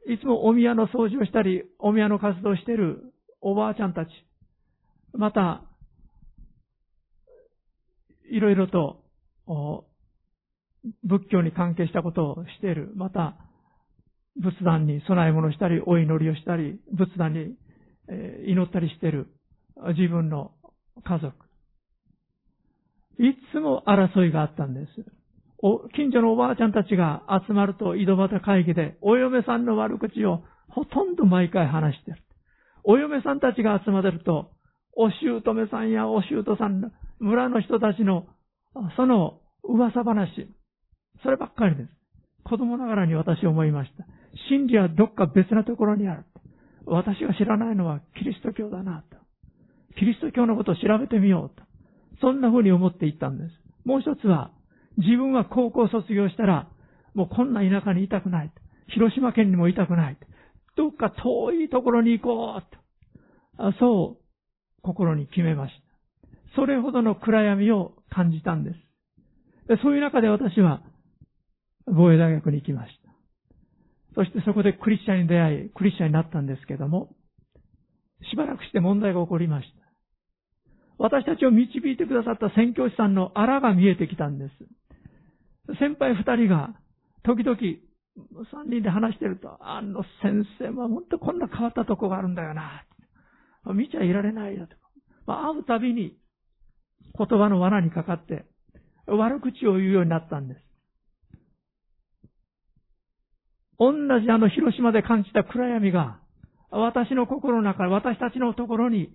[0.07, 4.09] いつもお宮の掃除をしたり、お宮の活動をしているおばあちゃんたち、
[5.13, 5.63] また、
[8.31, 9.03] いろいろと
[11.03, 12.91] 仏教に関係したことをしている。
[12.95, 13.37] また、
[14.35, 17.55] 仏壇に供え物したり、お祈りをしたり、仏壇に
[18.47, 19.27] 祈ったりしている
[19.95, 20.51] 自分の
[21.03, 21.33] 家族。
[23.19, 24.87] いつも争いがあったんです。
[25.93, 32.23] 近所のおばあちゃんたちが集まると井戸端会議で、お嫁さんの悪口をほとんど毎回話してる。
[32.83, 34.51] お嫁さんたちが集まると、
[34.95, 38.27] お姑さんやお姑さん、村の人たちの、
[38.95, 40.47] その噂話、
[41.23, 41.89] そればっかりです。
[42.45, 44.05] 子供ながらに私思いました。
[44.49, 46.25] 真理はどっか別なところにある。
[46.85, 49.18] 私が知らないのはキリスト教だなと。
[49.99, 51.63] キリスト教のことを調べてみようと。
[52.21, 53.51] そんな風に思っていったんです。
[53.85, 54.51] もう一つは、
[54.97, 56.69] 自分は高校卒業したら、
[57.13, 58.51] もうこんな田舎にいたくない。
[58.87, 60.17] 広島県にもいたくない。
[60.77, 62.61] どっか遠いところに行こう
[63.57, 63.73] と。
[63.79, 66.55] そう、心に決めました。
[66.55, 68.71] それほどの暗闇を感じたんで
[69.67, 69.81] す。
[69.83, 70.81] そういう中で私は、
[71.85, 73.09] 防衛大学に行きました。
[74.15, 77.09] そしてそこでクリスチャンに出会い、クリスチャンになったんですけども、
[78.31, 79.78] しばらくして問題が起こりました。
[80.99, 85.77] 私たちを導いてくださった宣教師さんのあらが見えてきたんです。
[85.79, 86.75] 先輩二人が、
[87.23, 87.57] 時々、
[88.51, 92.85] 三人で話してると、あの先生は本当こんな変わったとこがあるんだよな。
[93.73, 94.75] 見ちゃいられないよと。
[95.25, 96.17] まあ、会うたびに
[97.17, 98.45] 言葉の罠にかかって、
[99.07, 100.61] 悪口を言うようになったんです。
[103.79, 106.19] 同じあの広島で感じた暗闇が、
[106.71, 109.13] 私の心の中、私たちのところに、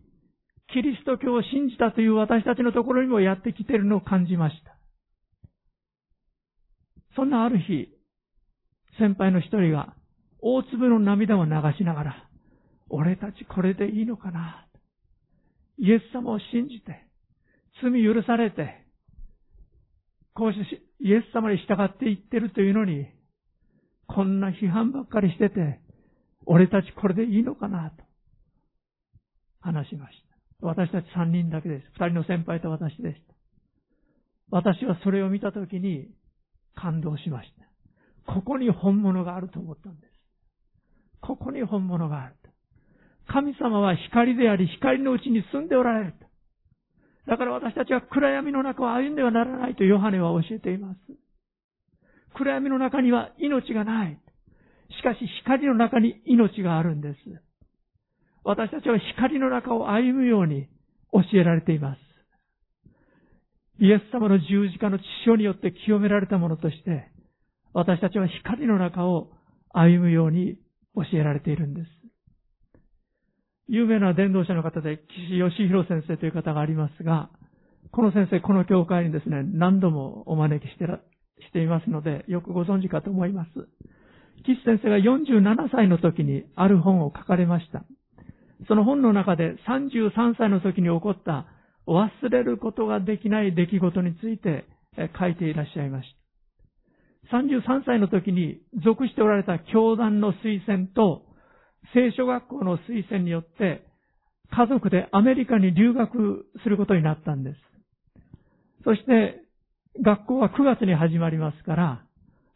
[0.73, 4.77] キリスト教を信じたという私たちのところにもやってきているのを感じました。
[7.17, 7.89] そんなある日、
[8.99, 9.95] 先輩の一人が、
[10.41, 12.29] 大粒の涙を流しながら、
[12.89, 14.67] 俺たちこれでいいのかな？
[15.79, 17.07] イエス様を信じて、
[17.83, 18.85] 罪許されて、
[20.35, 23.07] こうしてイエス様に従っていってるというのに、
[24.07, 25.81] こんな批判ばっかりしてて、
[26.47, 27.91] 俺たちこれでいいのかな？
[27.91, 28.03] と
[29.61, 30.24] 話しました。
[30.61, 31.85] 私たち三人だけです。
[31.99, 33.35] 二人の先輩と私でした。
[34.51, 36.09] 私はそれを見たときに
[36.75, 37.51] 感動しまし
[38.27, 38.33] た。
[38.33, 40.13] ここに本物があると思ったんです。
[41.21, 42.35] ここに本物がある。
[43.27, 46.15] 神様は光であり、光のうちに住んでおられる。
[47.27, 50.99] だから私たちは暗闇の中を歩んではならないとヨハネは教えています。
[52.35, 54.21] 暗闇の中には命がない。
[54.99, 57.17] しかし光の中に命があるんです。
[58.45, 60.69] 私たちは光の中を歩むように
[61.13, 61.99] 教えられています。
[63.81, 67.11] イエス様の十字架の血潮によって清められたものとして、
[67.73, 69.33] 私たちは光の中を
[69.73, 70.57] 歩むように
[70.95, 71.89] 教えられているんです。
[73.67, 77.31] 有名な伝道者の方で、岸義弘先生という方がありますが、
[77.91, 83.51] この先生、この教会にですね、何度もお招きしてしていますので、よくご存知かと思います。
[84.45, 87.85] 岸先生が47歳の時にある本を書かれました。
[88.69, 91.47] その本の中で33歳の時に起こった
[91.87, 94.65] 忘れることができない出来事について
[95.19, 96.09] 書いていらっしゃいまし
[97.31, 97.37] た。
[97.37, 101.23] 33歳の時に属しておられた教団の推薦と
[101.95, 103.87] 聖書学校の推薦によって
[104.51, 107.57] 家族でアメリカに留学することになったんです。
[108.85, 109.45] そして
[110.03, 112.05] 学校は9月に始まりますから、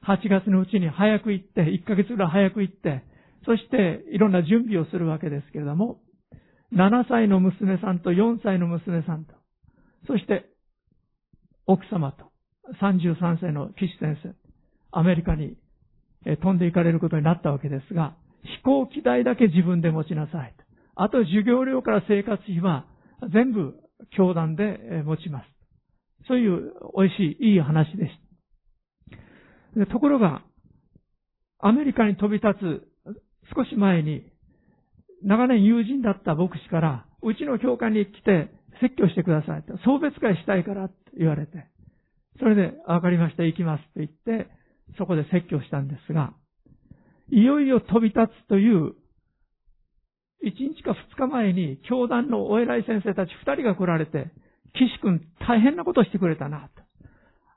[0.07, 3.05] 8月のうちに早く行って、1ヶ月ぐらい早く行って、
[3.49, 6.03] そしていろんな準備をするわけですけれども、
[6.77, 9.33] 7歳の娘さんと4歳の娘さんと、
[10.07, 10.45] そして
[11.67, 12.31] 奥様と
[12.83, 14.35] 33歳の岸先生、
[14.93, 15.57] アメリカに
[16.27, 20.55] 飛んで行かれることになったわけですが、飛行機代だけ自分で持ちなさい。
[20.95, 22.85] あと授業料から生活費は
[23.33, 23.77] 全部
[24.15, 25.47] 教団で持ちます。
[26.27, 28.13] そういう美味しい、いい話でし
[29.81, 29.87] た。
[29.87, 30.43] ところが、
[31.61, 32.88] アメリカに飛び立つ
[33.55, 34.25] 少し前に、
[35.23, 39.77] 長年友人だった牧師から、うちの教会に来て説教してくださいと。
[39.85, 41.67] 送別会したいからって言われて。
[42.39, 44.49] それで、わかりました、行きますと言って、
[44.97, 46.33] そこで説教したんですが、
[47.31, 48.95] いよいよ飛び立つという、
[50.45, 54.31] 1日か2日前に、教団のお偉い先生たち2人が来られて、
[54.75, 56.83] 岸君大変なことしてくれたなと。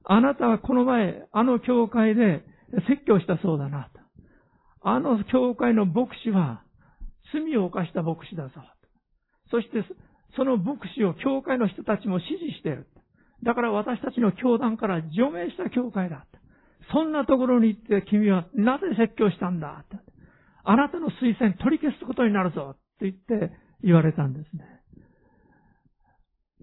[0.04, 2.44] あなたはこの前、あの教会で
[2.90, 4.01] 説教したそうだなと。
[4.82, 6.64] あの教会の牧師は
[7.34, 8.52] 罪を犯した牧師だぞ。
[9.50, 9.84] そして、
[10.36, 12.88] その牧師を教会の人たちも支持している。
[13.44, 16.26] だから私たちの教団から除名した教会だ。
[16.94, 19.86] そんなところに行って君はなぜ説教したんだ
[20.64, 23.52] あなたの推薦取り消すことになるぞって言って
[23.84, 24.64] 言われたんですね。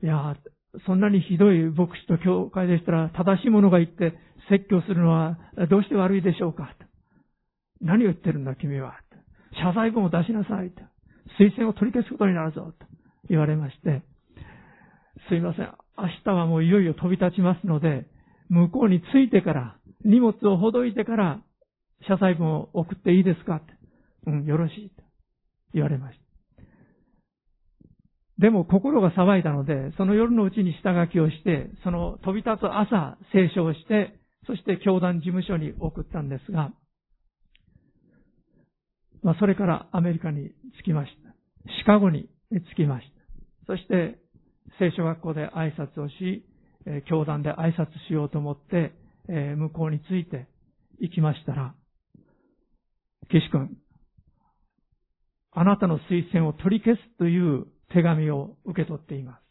[0.03, 0.37] いや、
[0.87, 4.15] そんなにひどい牧師と教会でしたら正しいものが言って
[4.51, 5.39] 説教するのは
[5.69, 6.75] どうして悪いでしょうか
[7.81, 8.95] 何を言ってるんだ君は
[9.63, 10.73] 謝罪文を出しなさい
[11.39, 12.87] 推薦を取り消すことになるぞと
[13.29, 14.03] 言われまして、
[15.29, 15.73] すいません。
[15.97, 18.07] 明日はもういよいよ飛び立ちますので、
[18.49, 21.41] 向こうに着いてから荷物をほどいてから
[22.09, 23.61] 謝罪文を送っていいですか。
[24.27, 25.03] うん、よろしいと
[25.75, 26.25] 言われました。
[28.39, 36.73] でも心が騒いだので、その夜のうちに下書きをして、その飛び立つ朝、聖書をして、そして教団事務所に送ったんですが、
[39.23, 40.51] まあ、それからアメリカに
[40.81, 41.35] 着きました。
[41.81, 42.29] シカゴに
[42.73, 43.07] 着きまし
[43.67, 43.75] た。
[43.75, 44.19] そして、
[44.79, 46.45] 聖書学校で挨拶をし、
[47.09, 48.93] 教団で挨拶しようと思って、
[49.29, 50.47] 向こうに着いて
[51.01, 51.75] 行きましたら、
[53.31, 53.77] 岸君、
[55.53, 59.43] あなたの推薦を取り消すという手紙を受け取っています。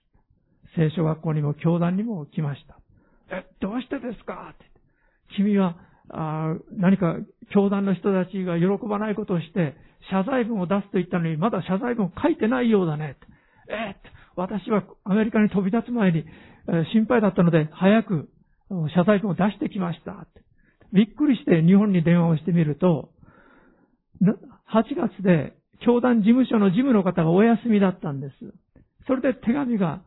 [0.75, 2.79] 聖書学校にも教団にも来ました。
[3.29, 4.51] え、どうしてですか？
[4.53, 4.65] って
[5.35, 5.75] 君は
[6.09, 7.17] あ何か
[7.53, 9.75] 教団の人たちが喜ばないことをして
[10.09, 13.17] 謝罪文を出すと言ったのにまだ謝罪文を書いてないようだね。
[13.69, 13.95] え
[14.35, 18.29] 私はアメリカに飛び立つ前に、え心配だったので早く
[18.95, 20.27] 謝罪文を出してきました。
[20.93, 23.09] びっくりして日本に電話をしてみると、
[24.21, 25.53] 8月で
[25.85, 28.33] 教団事務所の事務の方がお休みだったんです。
[29.07, 30.01] それで手紙が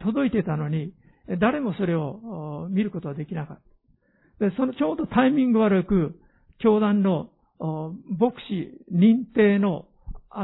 [0.00, 0.92] 届いてたのに、
[1.40, 3.79] 誰もそれを見ることはできなかった。
[4.40, 6.18] で、そのちょうどタイミング悪く、
[6.58, 7.30] 教団の
[7.60, 9.86] 牧師認定の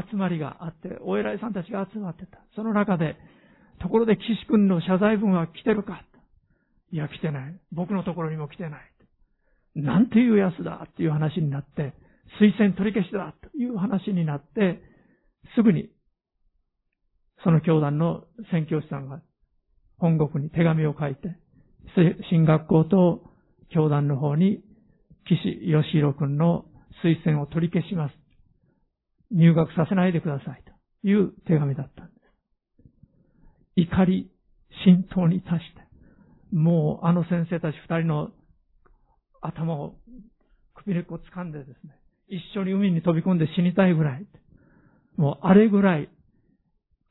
[0.09, 2.39] 集まりがあって、お偉いさんたちが集まってた。
[2.55, 3.17] その中で、
[3.81, 6.03] ところで岸君の謝罪文は来てるか
[6.91, 7.59] いや、来てない。
[7.71, 8.81] 僕のところにも来てない。
[9.75, 11.93] なんていうやつだっていう話になって、
[12.41, 14.81] 推薦取り消しだという話になって、
[15.55, 15.89] すぐに、
[17.43, 19.21] その教団の宣教師さんが
[19.97, 21.35] 本国に手紙を書いて、
[22.29, 23.23] 進学校と
[23.69, 24.61] 教団の方に、
[25.25, 26.65] 岸義弘君の
[27.03, 28.13] 推薦を取り消します。
[29.31, 30.63] 入学させないでください
[31.01, 32.17] という手紙だったんです。
[33.75, 34.31] 怒り、
[34.85, 38.29] 浸透に達して、もうあの先生たち二人の
[39.41, 39.95] 頭を
[40.75, 41.99] 首根っこ掴んでですね、
[42.29, 44.25] 一緒に海に飛び込んで死にたいぐらい。
[45.17, 46.09] もうあれぐらい、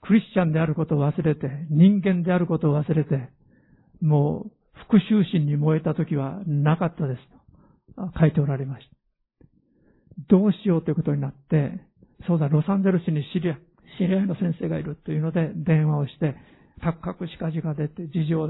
[0.00, 3.30] クリスチャンであることを忘れて、人間であることを忘れて、
[4.00, 4.52] もう
[4.82, 7.20] 復讐心に燃えた時はなかったです
[7.96, 8.96] と書いておられました。
[10.28, 11.80] どうしようということになって、
[12.26, 13.58] そうだ、ロサンゼルスに知り合い、
[13.98, 16.36] 知り合いの先生がいるというので電話をして、
[16.82, 18.48] カクカクしかじが出て事情を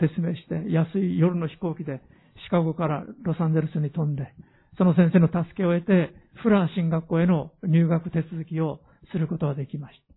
[0.00, 2.00] 説明して、安い夜の飛行機で
[2.44, 4.34] シカゴからロサンゼルスに飛んで、
[4.78, 8.80] その先生の助けを得て、フラー進学校への入学手続きを
[9.12, 10.14] することができました。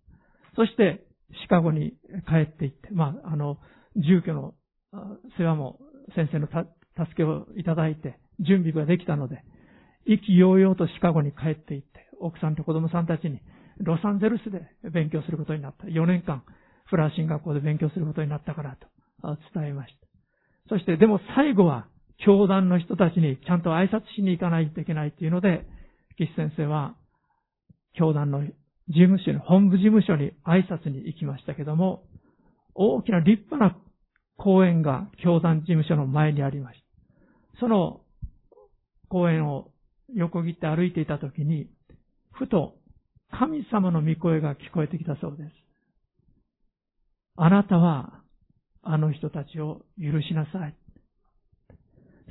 [0.56, 1.04] そして、
[1.42, 1.92] シカゴに
[2.28, 3.58] 帰っていって、まあ、あの、
[3.96, 4.54] 住居の
[5.38, 5.78] 世話も
[6.14, 6.64] 先生の助
[7.16, 9.42] けをいただいて、準備ができたので、
[10.06, 13.40] 意気揚々とシカゴに帰っていって、奥さんと子供さんたちに
[13.78, 15.86] ロサンゼルスで勉強することになった。
[15.86, 16.42] 4年間、
[16.86, 20.06] フラー進学校で勉強することになったからと伝えました。
[20.68, 21.86] そして、でも最後は、
[22.24, 25.66] 教団の人たちにちゃんと挨拶しに行かないといけないっていうので、
[26.16, 26.96] 岸先生は、
[27.94, 28.52] 教団の事
[28.88, 32.04] 務所に、本部事務所に挨拶に行きましたけども、
[32.74, 33.76] 大きな立派な
[34.36, 36.80] 公園が教団事務所の前にありまし
[37.54, 37.60] た。
[37.60, 38.00] その
[39.08, 39.70] 公園を
[40.14, 41.68] 横切って歩いていたときに、
[42.32, 42.74] ふと
[43.30, 45.50] 神様の御声が聞こえてきたそうです。
[47.36, 48.20] あなたは
[48.82, 50.74] あの人たちを許しなさい。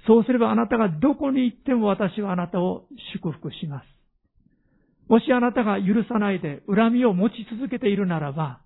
[0.08, 3.86] そうすればあなたがどこに行っても私はあなたを祝福します。
[5.08, 8.62] もしあなたが許さないで恨みを持ち続けているならば、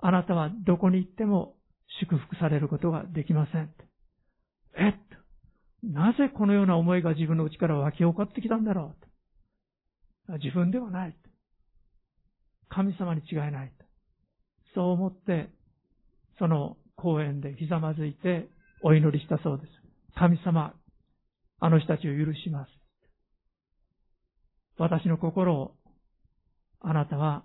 [0.00, 1.54] あなたはどこに行っても
[2.00, 3.70] 祝福されることができません。
[4.76, 5.08] えっと
[5.82, 8.94] なぜこのような思いが自分の内から湧き起こってきたんだろ
[10.28, 11.16] う自分ではない。
[12.68, 13.72] 神様に違いない。
[14.74, 15.48] そう思って、
[16.38, 18.48] その公園でひざまずいて
[18.82, 19.70] お祈りしたそうです。
[20.16, 20.74] 神様、
[21.60, 22.70] あの人たちを許します。
[24.76, 25.72] 私の心を
[26.80, 27.44] あなたは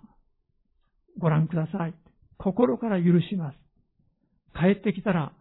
[1.18, 1.94] ご覧ください。
[2.36, 3.63] 心から許します。
[4.54, 5.32] 帰ってきたら、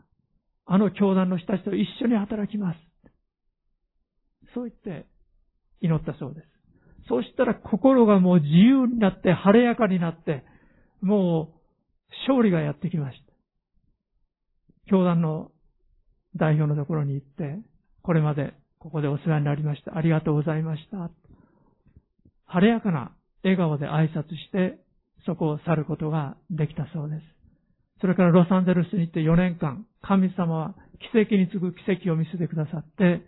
[0.66, 2.80] あの教団の人たちと一緒に働きます。
[4.54, 5.08] そう言って
[5.82, 6.48] 祈ったそうです。
[7.08, 10.44] そうしたら心がもう自由になって晴れやかになって、
[11.02, 11.64] もう
[12.28, 13.34] 勝利がやってきました。
[14.90, 15.52] 教団の
[16.36, 17.60] 代表のところに行って、
[18.02, 19.98] これまでここでお世話になりました。
[19.98, 21.10] ありがとうございました。
[22.46, 23.12] 晴れやかな
[23.44, 24.80] 笑顔で挨拶して、
[25.26, 27.22] そこを去ることができたそうです。
[28.04, 30.76] それからロサンゼルスに行って4年間、神様は
[31.14, 33.22] 奇跡に次ぐ奇跡を見せてくださって、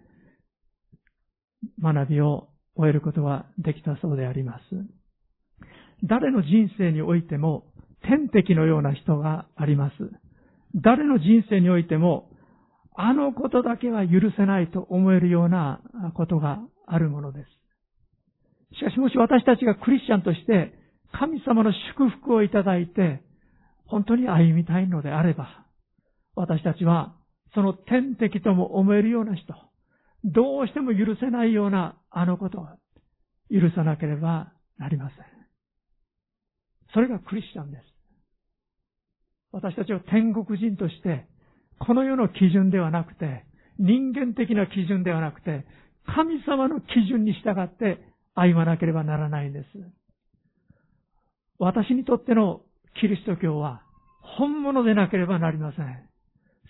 [1.81, 4.61] 学びを終えることができたそうであります。
[6.03, 7.63] 誰の人生においても
[8.03, 9.93] 天敵のような人があります。
[10.75, 12.29] 誰の人生においても、
[12.97, 15.79] あのことだけは許せないと思えるような
[16.15, 17.45] ことがあるもので
[18.73, 18.77] す。
[18.77, 20.73] しかしもし私たちがクリスチャンとして
[21.13, 23.23] 神様の祝福をいただいて、
[23.87, 25.65] 本当に歩みたいのであれば、
[26.35, 27.15] 私たちは
[27.53, 29.53] その天敵とも思えるような人、
[30.23, 32.65] どうしても許せないようなあのことを
[33.51, 35.17] 許さなければなりません。
[36.93, 37.83] それがクリスチャンです。
[39.51, 41.27] 私たちは天国人として、
[41.79, 43.45] この世の基準ではなくて、
[43.77, 45.65] 人間的な基準ではなくて、
[46.05, 47.99] 神様の基準に従って
[48.33, 49.65] 歩まなければならないんです。
[51.57, 52.61] 私にとっての
[52.99, 53.81] キリスト教は
[54.21, 56.09] 本物でなければなりません。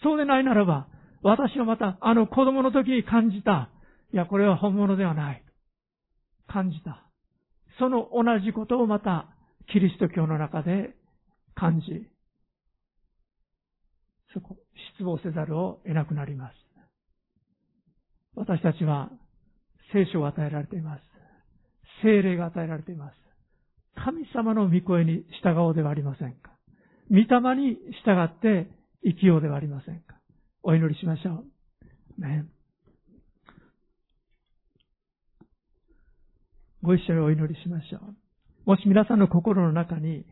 [0.04, 0.88] そうでないならば、
[1.24, 3.70] 私はまたあの子供の時に感じた、
[4.14, 5.44] いや、これは本物ではない。
[6.48, 7.06] 感じた。
[7.80, 9.28] その同じことをまた
[9.72, 10.96] キリスト教の中で
[11.56, 12.08] 感じ、
[14.34, 14.58] そこ、
[14.94, 16.54] 失望せざるを得なくなります。
[18.36, 19.10] 私たちは
[19.94, 21.02] 聖書を与えられています。
[22.04, 23.25] 精霊が与えられています。
[23.96, 26.52] 神様の御声に従おうではありませんか？
[27.10, 27.26] 御霊
[27.56, 28.70] に従って
[29.04, 30.16] 生きようではありませんか？
[30.64, 31.44] お祈りしましょ
[32.18, 32.22] う。
[32.22, 32.46] ね、
[36.82, 38.16] ご一緒にお祈りしましょう。
[38.66, 40.26] もし皆さんの心の中に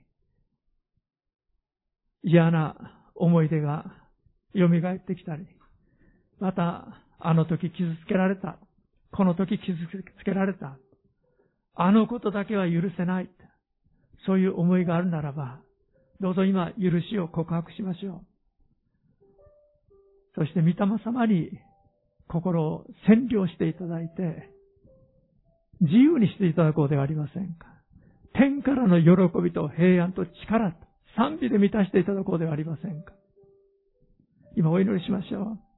[2.23, 2.75] 嫌な
[3.15, 3.85] 思い出が
[4.55, 5.45] 蘇ってきたり、
[6.39, 8.57] また、あの時傷つけられた。
[9.11, 9.77] この時傷
[10.19, 10.77] つけられた。
[11.75, 13.29] あのことだけは許せない。
[14.25, 15.59] そういう思いがあるならば、
[16.19, 18.21] どうぞ今、許しを告白しましょう。
[20.35, 21.51] そして、御霊様に
[22.27, 24.49] 心を占領していただいて、
[25.81, 27.67] 自由にしていただこうではありませんか。
[28.33, 30.77] 天からの喜びと平安と力と
[31.15, 33.13] 賛美で満たしていただこうではありませんか。
[34.55, 35.72] 今お祈りしましょう。